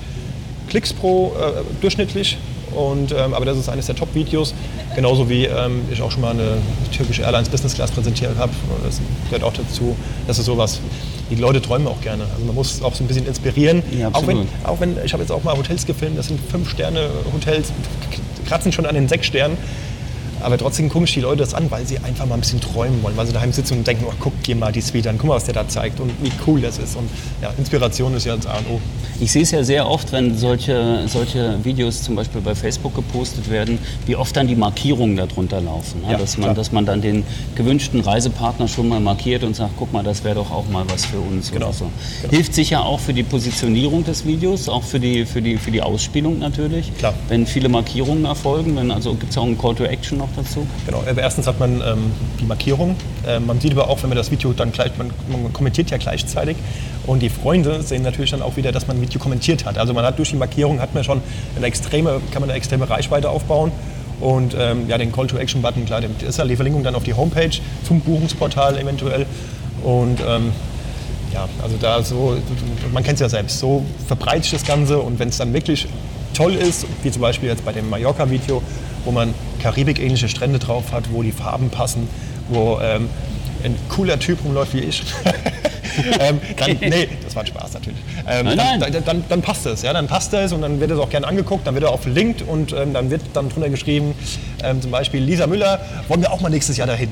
Klicks 0.67 0.93
pro 0.93 1.33
äh, 1.39 1.63
durchschnittlich. 1.81 2.37
Und, 2.75 3.11
ähm, 3.11 3.33
aber 3.33 3.45
das 3.45 3.57
ist 3.57 3.69
eines 3.69 3.87
der 3.87 3.95
Top-Videos. 3.95 4.53
Genauso 4.95 5.29
wie 5.29 5.45
ähm, 5.45 5.81
ich 5.91 6.01
auch 6.01 6.11
schon 6.11 6.21
mal 6.21 6.31
eine 6.31 6.57
türkische 6.95 7.23
Airlines 7.23 7.49
Business 7.49 7.73
Class 7.73 7.91
präsentiert 7.91 8.37
habe. 8.37 8.51
Das 8.85 8.99
gehört 9.25 9.43
auch 9.43 9.53
dazu. 9.53 9.95
Das 10.27 10.37
ist 10.37 10.45
sowas, 10.45 10.79
die 11.31 11.35
Leute 11.35 11.61
träumen 11.61 11.87
auch 11.87 12.01
gerne. 12.01 12.25
Also 12.33 12.45
man 12.45 12.55
muss 12.55 12.81
auch 12.81 12.93
so 12.93 13.03
ein 13.03 13.07
bisschen 13.07 13.25
inspirieren. 13.25 13.81
Ja, 13.97 14.09
auch, 14.13 14.27
wenn, 14.27 14.47
auch 14.63 14.79
wenn, 14.79 14.97
ich 15.03 15.13
habe 15.13 15.23
jetzt 15.23 15.31
auch 15.31 15.43
mal 15.43 15.57
Hotels 15.57 15.85
gefilmt, 15.85 16.17
das 16.17 16.27
sind 16.27 16.39
Fünf-Sterne-Hotels, 16.51 17.71
kratzen 18.47 18.71
schon 18.71 18.85
an 18.85 18.95
den 18.95 19.07
sechs 19.07 19.27
Sternen. 19.27 19.57
Aber 20.41 20.57
trotzdem 20.57 20.89
gucken 20.89 21.05
sich 21.05 21.15
die 21.15 21.21
Leute 21.21 21.37
das 21.37 21.53
an, 21.53 21.69
weil 21.71 21.85
sie 21.85 21.99
einfach 21.99 22.25
mal 22.25 22.35
ein 22.35 22.41
bisschen 22.41 22.61
träumen 22.61 23.01
wollen, 23.03 23.17
weil 23.17 23.25
sie 23.25 23.33
daheim 23.33 23.51
sitzen 23.51 23.77
und 23.77 23.87
denken, 23.87 24.05
oh, 24.07 24.13
guck 24.19 24.41
dir 24.43 24.55
mal 24.55 24.71
die 24.71 24.81
Suite 24.81 25.07
an, 25.07 25.17
guck 25.17 25.27
mal, 25.27 25.35
was 25.35 25.45
der 25.45 25.53
da 25.53 25.67
zeigt 25.67 25.99
und 25.99 26.11
wie 26.21 26.31
cool 26.45 26.61
das 26.61 26.77
ist. 26.77 26.95
Und 26.95 27.09
ja, 27.41 27.53
Inspiration 27.57 28.13
ist 28.15 28.25
ja 28.25 28.35
das 28.35 28.45
A 28.45 28.57
und 28.57 28.69
O. 28.69 28.81
Ich 29.19 29.31
sehe 29.31 29.41
es 29.41 29.51
ja 29.51 29.63
sehr 29.63 29.89
oft, 29.89 30.11
wenn 30.11 30.37
solche, 30.37 31.07
solche 31.07 31.63
Videos 31.63 32.03
zum 32.03 32.15
Beispiel 32.15 32.41
bei 32.41 32.53
Facebook 32.53 32.95
gepostet 32.95 33.49
werden, 33.49 33.79
wie 34.05 34.15
oft 34.15 34.35
dann 34.35 34.47
die 34.47 34.55
Markierungen 34.55 35.17
darunter 35.17 35.59
laufen. 35.59 36.03
Ja, 36.07 36.17
dass, 36.17 36.37
man, 36.37 36.53
dass 36.53 36.71
man 36.71 36.85
dann 36.85 37.01
den 37.01 37.23
gewünschten 37.55 38.01
Reisepartner 38.01 38.67
schon 38.67 38.87
mal 38.87 38.99
markiert 38.99 39.43
und 39.43 39.55
sagt, 39.55 39.71
guck 39.77 39.91
mal, 39.91 40.03
das 40.03 40.23
wäre 40.23 40.35
doch 40.35 40.51
auch 40.51 40.67
mal 40.69 40.85
was 40.87 41.05
für 41.05 41.19
uns. 41.19 41.51
Genau. 41.51 41.71
So. 41.71 41.89
genau. 42.21 42.33
Hilft 42.33 42.53
sicher 42.53 42.85
auch 42.85 42.99
für 42.99 43.13
die 43.13 43.23
Positionierung 43.23 44.03
des 44.03 44.25
Videos, 44.25 44.69
auch 44.69 44.83
für 44.83 44.99
die, 44.99 45.25
für 45.25 45.41
die, 45.41 45.57
für 45.57 45.71
die 45.71 45.81
Ausspielung 45.81 46.37
natürlich. 46.37 46.95
Klar. 46.97 47.13
Wenn 47.27 47.47
viele 47.47 47.69
Markierungen 47.69 48.25
erfolgen, 48.25 48.75
wenn, 48.75 48.91
also 48.91 49.15
gibt 49.15 49.31
es 49.31 49.37
auch 49.37 49.45
einen 49.45 49.57
Call 49.57 49.73
to 49.75 49.83
Action 49.83 50.19
noch 50.19 50.26
dazu? 50.35 50.65
Genau, 50.85 51.03
also 51.05 51.19
erstens 51.19 51.47
hat 51.47 51.59
man 51.59 51.81
ähm, 51.81 52.11
die 52.39 52.45
Markierung. 52.45 52.95
Äh, 53.25 53.39
man 53.39 53.59
sieht 53.59 53.71
aber 53.71 53.89
auch, 53.89 54.01
wenn 54.03 54.09
man 54.09 54.17
das 54.17 54.31
Video 54.31 54.53
dann 54.53 54.71
gleich, 54.71 54.91
man, 54.97 55.11
man 55.29 55.53
kommentiert 55.53 55.89
ja 55.89 55.97
gleichzeitig 55.97 56.57
und 57.05 57.21
die 57.21 57.29
Freunde 57.29 57.81
sehen 57.83 58.03
natürlich 58.03 58.31
dann 58.31 58.41
auch 58.41 58.57
wieder, 58.57 58.71
dass 58.71 58.87
man 58.87 58.97
ein 58.97 59.01
Video 59.01 59.19
kommentiert 59.19 59.65
hat. 59.65 59.77
Also 59.77 59.93
man 59.93 60.05
hat 60.05 60.17
durch 60.17 60.29
die 60.29 60.35
Markierung 60.35 60.79
hat 60.79 60.93
man 60.93 61.03
schon 61.03 61.21
eine 61.55 61.65
extreme, 61.65 62.21
kann 62.31 62.41
man 62.41 62.49
eine 62.49 62.57
extreme 62.57 62.89
Reichweite 62.89 63.29
aufbauen. 63.29 63.71
Und 64.19 64.55
ähm, 64.59 64.87
ja, 64.87 64.97
den 64.97 65.11
Call-to-Action-Button, 65.11 65.85
klar, 65.85 66.01
das 66.01 66.29
ist 66.29 66.37
ja 66.39 66.45
die 66.45 66.55
Verlinkung 66.55 66.83
dann 66.83 66.95
auf 66.95 67.03
die 67.03 67.13
Homepage 67.13 67.51
zum 67.83 68.01
Buchungsportal 68.01 68.77
eventuell. 68.77 69.27
Und 69.83 70.19
ähm, 70.27 70.51
ja, 71.33 71.47
also 71.61 71.77
da 71.79 72.01
so, 72.01 72.35
man 72.91 73.03
kennt 73.03 73.15
es 73.15 73.21
ja 73.21 73.29
selbst, 73.29 73.59
so 73.59 73.85
verbreitet 74.07 74.45
sich 74.45 74.53
das 74.53 74.65
Ganze 74.65 74.97
und 74.99 75.19
wenn 75.19 75.29
es 75.29 75.37
dann 75.37 75.53
wirklich 75.53 75.87
toll 76.33 76.55
ist, 76.55 76.85
wie 77.03 77.11
zum 77.11 77.21
Beispiel 77.21 77.49
jetzt 77.49 77.63
bei 77.65 77.73
dem 77.73 77.89
Mallorca-Video, 77.89 78.61
wo 79.07 79.11
man 79.11 79.33
Karibik-ähnliche 79.63 80.27
Strände 80.27 80.59
drauf 80.59 80.91
hat, 80.91 81.05
wo 81.11 81.23
die 81.23 81.31
Farben 81.31 81.69
passen, 81.69 82.09
wo 82.49 82.79
ähm, 82.81 83.09
ein 83.63 83.75
cooler 83.87 84.19
Typ 84.19 84.43
rumläuft 84.43 84.73
wie 84.73 84.81
ich. 84.81 85.01
ähm, 86.19 86.39
dann, 86.57 86.77
nee, 86.81 87.07
das 87.23 87.33
war 87.33 87.43
ein 87.43 87.47
Spaß 87.47 87.73
natürlich. 87.73 87.99
Ähm, 88.27 88.45
nein, 88.45 88.57
nein. 88.57 88.91
Dann, 88.91 89.05
dann, 89.05 89.23
dann, 89.29 89.41
passt 89.41 89.65
es, 89.65 89.81
ja, 89.81 89.93
dann 89.93 90.07
passt 90.07 90.33
es 90.33 90.51
und 90.51 90.61
dann 90.61 90.81
wird 90.81 90.91
es 90.91 90.99
auch 90.99 91.09
gerne 91.09 91.25
angeguckt, 91.25 91.65
dann 91.65 91.73
wird 91.73 91.85
er 91.85 91.91
auch 91.91 92.01
verlinkt 92.01 92.41
und 92.41 92.73
ähm, 92.73 92.93
dann 92.93 93.09
wird 93.09 93.21
dann 93.33 93.47
drunter 93.47 93.69
geschrieben, 93.69 94.13
ähm, 94.61 94.81
zum 94.81 94.91
Beispiel 94.91 95.23
Lisa 95.23 95.47
Müller, 95.47 95.79
wollen 96.09 96.21
wir 96.21 96.31
auch 96.33 96.41
mal 96.41 96.49
nächstes 96.49 96.75
Jahr 96.75 96.87
dahin. 96.87 97.09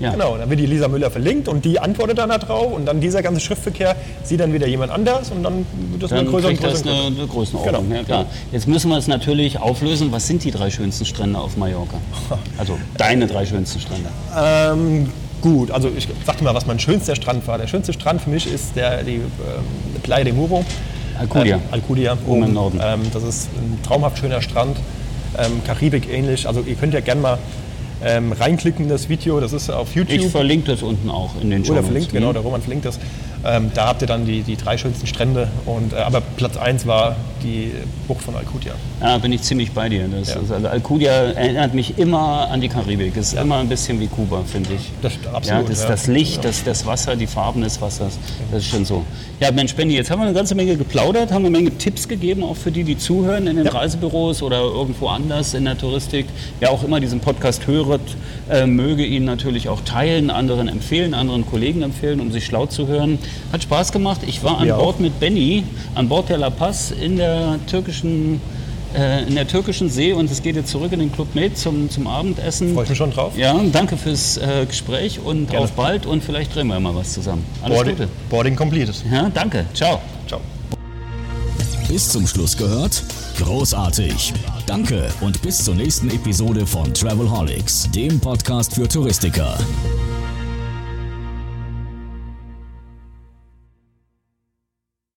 Ja. 0.00 0.12
Genau, 0.12 0.36
dann 0.36 0.48
wird 0.48 0.60
die 0.60 0.66
Lisa 0.66 0.86
Müller 0.86 1.10
verlinkt 1.10 1.48
und 1.48 1.64
die 1.64 1.80
antwortet 1.80 2.18
dann 2.18 2.28
darauf 2.28 2.72
und 2.72 2.86
dann 2.86 3.00
dieser 3.00 3.22
ganze 3.22 3.40
Schriftverkehr 3.40 3.96
sieht 4.22 4.40
dann 4.40 4.52
wieder 4.52 4.66
jemand 4.66 4.92
anders 4.92 5.30
und 5.30 5.42
dann 5.42 5.66
wird 5.90 6.02
das 6.02 6.10
dann 6.10 6.20
eine 6.20 6.30
größere. 6.30 6.54
Das 6.54 6.82
eine, 6.82 7.06
eine 7.06 7.26
Größenordnung. 7.26 7.84
Genau. 7.84 7.96
Ja, 7.96 8.04
klar. 8.04 8.26
Jetzt 8.52 8.68
müssen 8.68 8.90
wir 8.90 8.96
es 8.98 9.08
natürlich 9.08 9.58
auflösen. 9.58 10.12
Was 10.12 10.26
sind 10.26 10.44
die 10.44 10.50
drei 10.50 10.70
schönsten 10.70 11.04
Strände 11.04 11.38
auf 11.38 11.56
Mallorca? 11.56 11.98
Also 12.58 12.78
deine 12.96 13.26
drei 13.26 13.46
schönsten 13.46 13.80
Strände. 13.80 14.08
Ähm, 14.36 15.10
gut, 15.40 15.70
also 15.70 15.90
ich 15.96 16.08
sagte 16.26 16.44
mal, 16.44 16.54
was 16.54 16.66
mein 16.66 16.78
schönster 16.78 17.14
Strand 17.14 17.46
war. 17.46 17.58
Der 17.58 17.66
schönste 17.66 17.92
Strand 17.92 18.20
für 18.20 18.30
mich 18.30 18.52
ist 18.52 18.76
der, 18.76 19.02
die 19.02 19.16
ähm, 19.16 19.22
Playa 20.02 20.24
de 20.24 20.32
Muro. 20.32 20.64
Alcudia. 21.18 21.56
Ähm, 21.56 21.62
Alcudia, 21.70 22.18
oben 22.26 22.44
im 22.44 22.52
Norden. 22.52 22.80
Ähm, 22.82 23.02
das 23.12 23.22
ist 23.22 23.48
ein 23.56 23.78
traumhaft 23.86 24.18
schöner 24.18 24.40
Strand, 24.42 24.76
ähm, 25.38 25.62
Karibik 25.66 26.12
ähnlich. 26.12 26.46
Also 26.46 26.60
ihr 26.60 26.74
könnt 26.74 26.94
ja 26.94 27.00
gerne 27.00 27.20
mal 27.20 27.38
ähm, 28.04 28.32
reinklicken 28.32 28.84
in 28.84 28.90
das 28.90 29.08
Video, 29.08 29.40
das 29.40 29.52
ist 29.52 29.70
auf 29.70 29.94
YouTube. 29.94 30.16
Ich 30.16 30.28
verlinke 30.28 30.70
das 30.72 30.82
unten 30.82 31.10
auch 31.10 31.40
in 31.40 31.50
den 31.50 31.64
Show 31.64 31.72
Oder 31.72 31.82
verlinkt, 31.82 32.12
genau, 32.12 32.32
der 32.32 32.42
Roman 32.42 32.60
verlinkt 32.60 32.86
das. 32.86 32.98
Ähm, 33.44 33.70
da 33.74 33.86
habt 33.88 34.02
ihr 34.02 34.08
dann 34.08 34.26
die, 34.26 34.42
die 34.42 34.56
drei 34.56 34.76
schönsten 34.78 35.06
Strände. 35.06 35.48
Und, 35.66 35.92
äh, 35.92 35.96
aber 35.96 36.20
Platz 36.20 36.56
1 36.56 36.86
war 36.86 37.16
die 37.42 37.72
Bucht 38.06 38.22
von 38.22 38.34
Alcudia. 38.34 38.72
Ja, 39.00 39.18
bin 39.18 39.32
ich 39.32 39.42
ziemlich 39.42 39.72
bei 39.72 39.88
dir. 39.88 40.08
Das, 40.08 40.34
ja. 40.34 40.36
also 40.36 40.68
Alcudia 40.68 41.12
erinnert 41.12 41.74
mich 41.74 41.98
immer 41.98 42.48
an 42.50 42.60
die 42.60 42.68
Karibik. 42.68 43.16
Es 43.16 43.28
ist 43.28 43.34
ja. 43.34 43.42
immer 43.42 43.58
ein 43.58 43.68
bisschen 43.68 44.00
wie 44.00 44.08
Kuba, 44.08 44.42
finde 44.46 44.70
ich. 44.74 44.90
Das, 45.02 45.12
absolut, 45.32 45.62
ja, 45.62 45.68
das, 45.68 45.82
ja. 45.82 45.88
das 45.88 46.06
Licht, 46.08 46.44
das, 46.44 46.64
das 46.64 46.84
Wasser, 46.86 47.16
die 47.16 47.26
Farben 47.26 47.62
des 47.62 47.80
Wassers. 47.80 48.18
Das 48.50 48.62
ist 48.62 48.70
schon 48.70 48.84
so. 48.84 49.04
Ja, 49.40 49.52
Mensch, 49.52 49.74
Benny, 49.74 49.94
jetzt 49.94 50.10
haben 50.10 50.18
wir 50.18 50.26
eine 50.26 50.34
ganze 50.34 50.56
Menge 50.56 50.76
geplaudert, 50.76 51.30
haben 51.30 51.44
eine 51.44 51.50
Menge 51.50 51.70
Tipps 51.78 52.08
gegeben, 52.08 52.42
auch 52.42 52.56
für 52.56 52.72
die, 52.72 52.82
die 52.82 52.98
zuhören 52.98 53.46
in 53.46 53.56
den 53.56 53.68
Reisebüros 53.68 54.42
oder 54.42 54.58
irgendwo 54.58 55.06
anders 55.06 55.54
in 55.54 55.64
der 55.64 55.78
Touristik. 55.78 56.26
Wer 56.58 56.72
auch 56.72 56.82
immer 56.82 56.98
diesen 56.98 57.20
Podcast 57.20 57.68
hört, 57.68 58.00
äh, 58.50 58.66
möge 58.66 59.04
ihn 59.04 59.24
natürlich 59.24 59.68
auch 59.68 59.80
teilen, 59.82 60.30
anderen 60.30 60.66
empfehlen, 60.66 61.14
anderen 61.14 61.46
Kollegen 61.46 61.82
empfehlen, 61.82 62.18
um 62.20 62.32
sich 62.32 62.46
schlau 62.46 62.66
zu 62.66 62.88
hören. 62.88 63.18
Hat 63.52 63.62
Spaß 63.62 63.92
gemacht. 63.92 64.20
Ich 64.26 64.42
war 64.42 64.58
an 64.58 64.66
Mir 64.66 64.74
Bord 64.74 64.96
auch. 64.96 65.00
mit 65.00 65.18
Benny, 65.20 65.64
an 65.94 66.08
Bord 66.08 66.28
der 66.28 66.38
La 66.38 66.50
Paz 66.50 66.90
in 66.90 67.16
der 67.16 67.58
türkischen, 67.66 68.40
äh, 68.94 69.24
in 69.26 69.34
der 69.34 69.46
türkischen 69.46 69.88
See 69.90 70.12
und 70.12 70.30
es 70.30 70.42
geht 70.42 70.56
jetzt 70.56 70.70
zurück 70.70 70.92
in 70.92 70.98
den 71.00 71.12
Club 71.12 71.34
Med 71.34 71.56
zum, 71.56 71.88
zum 71.90 72.06
Abendessen. 72.06 72.74
Freue 72.74 72.84
ich 72.84 72.90
mich 72.90 72.98
schon 72.98 73.10
drauf. 73.12 73.32
Ja, 73.36 73.58
danke 73.72 73.96
fürs 73.96 74.36
äh, 74.36 74.66
Gespräch 74.66 75.20
und 75.24 75.50
Gerne. 75.50 75.64
auf 75.64 75.72
bald 75.72 76.06
und 76.06 76.22
vielleicht 76.22 76.54
drehen 76.54 76.66
wir 76.68 76.78
mal 76.80 76.94
was 76.94 77.12
zusammen. 77.14 77.44
Alles 77.62 77.76
Boarding, 77.76 77.96
Gute. 77.96 78.08
Boarding 78.30 78.56
completed. 78.56 78.94
Ja, 79.10 79.30
danke. 79.32 79.64
Ciao. 79.74 80.00
Ciao. 80.26 80.40
Bis 81.88 82.10
zum 82.10 82.26
Schluss 82.26 82.54
gehört? 82.54 83.02
Großartig. 83.38 84.34
Danke 84.66 85.08
und 85.22 85.40
bis 85.40 85.64
zur 85.64 85.74
nächsten 85.74 86.10
Episode 86.10 86.66
von 86.66 86.92
Travelholics, 86.92 87.88
dem 87.94 88.20
Podcast 88.20 88.74
für 88.74 88.86
Touristiker. 88.86 89.56